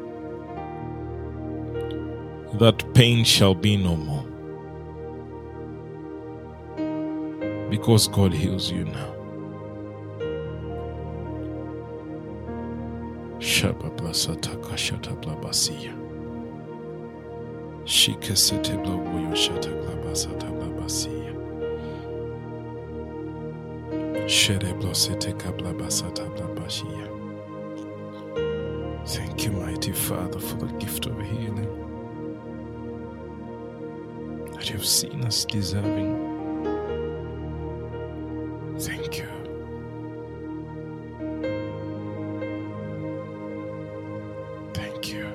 that 2.62 2.94
pain 2.94 3.24
shall 3.24 3.56
be 3.56 3.78
no 3.78 3.96
more. 3.96 4.26
Because 7.70 8.08
God 8.08 8.34
heals 8.34 8.70
you 8.70 8.84
now. 8.86 9.14
Shabablasataka 13.40 14.76
shatablabasia. 14.78 15.96
Shikesete 17.86 18.78
blaboyo 18.84 19.36
shatablabasata 19.36 20.52
blabasia. 20.52 21.34
Shereblosete 24.26 25.34
kablabasata 25.34 26.26
blabashia. 26.36 27.21
Thank 29.06 29.46
you, 29.46 29.52
mighty 29.52 29.92
Father, 29.92 30.40
for 30.40 30.56
the 30.56 30.68
gift 30.78 31.06
of 31.08 31.20
healing 31.20 31.68
that 34.54 34.70
you've 34.70 34.86
seen 34.86 35.24
us 35.26 35.44
deserving. 35.46 36.30
Thank 38.80 39.18
you. 39.18 39.28
Thank 44.74 45.14
you. 45.14 45.32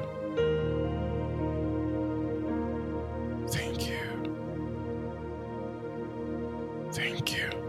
Thank 3.49 3.89
you. 3.89 3.99
Thank 6.93 7.37
you. 7.37 7.66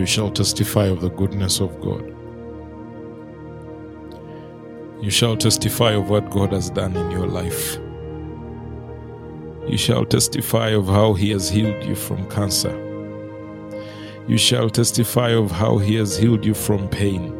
You 0.00 0.06
shall 0.06 0.30
testify 0.30 0.86
of 0.86 1.02
the 1.02 1.10
goodness 1.10 1.60
of 1.60 1.78
God. 1.82 2.02
You 5.04 5.10
shall 5.10 5.36
testify 5.36 5.90
of 5.90 6.08
what 6.08 6.30
God 6.30 6.54
has 6.54 6.70
done 6.70 6.96
in 6.96 7.10
your 7.10 7.26
life. 7.26 7.76
You 9.68 9.76
shall 9.76 10.06
testify 10.06 10.68
of 10.68 10.86
how 10.86 11.12
He 11.12 11.32
has 11.32 11.50
healed 11.50 11.84
you 11.84 11.94
from 11.94 12.26
cancer. 12.30 12.74
You 14.26 14.38
shall 14.38 14.70
testify 14.70 15.32
of 15.32 15.50
how 15.50 15.76
He 15.76 15.96
has 15.96 16.16
healed 16.16 16.46
you 16.46 16.54
from 16.54 16.88
pain. 16.88 17.36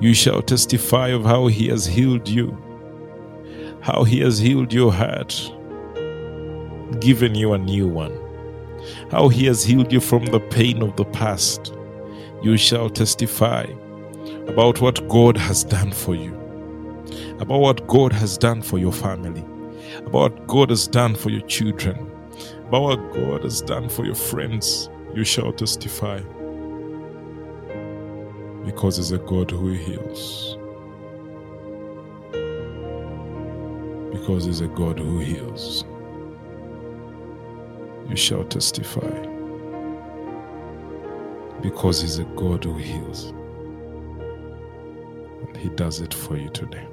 You 0.00 0.14
shall 0.14 0.40
testify 0.40 1.08
of 1.08 1.24
how 1.26 1.48
He 1.48 1.68
has 1.68 1.84
healed 1.84 2.26
you, 2.26 2.56
how 3.82 4.04
He 4.04 4.20
has 4.20 4.38
healed 4.38 4.72
your 4.72 4.94
heart, 4.94 5.52
given 7.00 7.34
you 7.34 7.52
a 7.52 7.58
new 7.58 7.86
one, 7.86 8.18
how 9.10 9.28
He 9.28 9.46
has 9.46 9.64
healed 9.64 9.92
you 9.92 10.00
from 10.00 10.26
the 10.26 10.40
pain 10.40 10.82
of 10.82 10.96
the 10.96 11.04
past. 11.04 11.74
You 12.42 12.56
shall 12.56 12.90
testify 12.90 13.64
about 14.48 14.80
what 14.80 15.06
God 15.08 15.36
has 15.36 15.64
done 15.64 15.92
for 15.92 16.14
you, 16.14 16.34
about 17.40 17.60
what 17.60 17.86
God 17.86 18.12
has 18.12 18.36
done 18.36 18.62
for 18.62 18.78
your 18.78 18.92
family, 18.92 19.44
about 19.98 20.12
what 20.12 20.46
God 20.46 20.70
has 20.70 20.86
done 20.86 21.14
for 21.14 21.30
your 21.30 21.46
children, 21.46 21.96
about 22.66 22.82
what 22.82 23.12
God 23.14 23.44
has 23.44 23.62
done 23.62 23.88
for 23.88 24.04
your 24.04 24.14
friends. 24.14 24.90
You 25.14 25.24
shall 25.24 25.52
testify 25.52 26.20
because 28.64 28.96
He's 28.96 29.12
a 29.12 29.18
God 29.18 29.50
who 29.50 29.72
heals. 29.72 30.56
Because 34.12 34.46
He's 34.46 34.60
a 34.60 34.68
God 34.68 34.98
who 34.98 35.18
heals. 35.18 35.84
You 38.08 38.16
shall 38.16 38.44
testify 38.44 39.10
because 41.62 42.02
He's 42.02 42.18
a 42.18 42.24
God 42.36 42.64
who 42.64 42.76
heals. 42.78 43.32
And 45.30 45.56
He 45.56 45.70
does 45.70 46.00
it 46.00 46.14
for 46.14 46.36
you 46.36 46.50
today. 46.50 46.86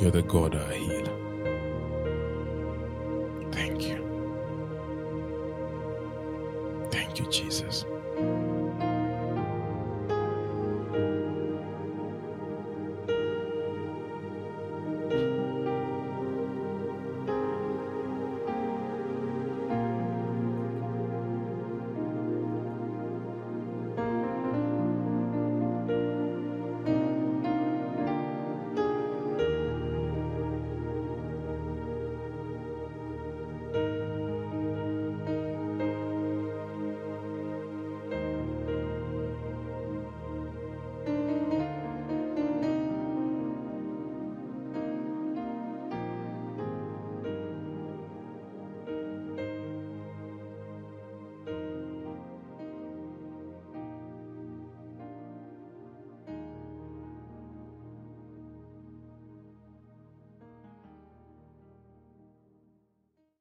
You're 0.00 0.10
the 0.10 0.22
God 0.22 0.56
I 0.56 0.74
heal. 0.74 1.30
Thank 3.52 3.88
you. 3.88 4.18
Thank 6.90 7.20
you, 7.20 7.26
Jesus. 7.30 7.84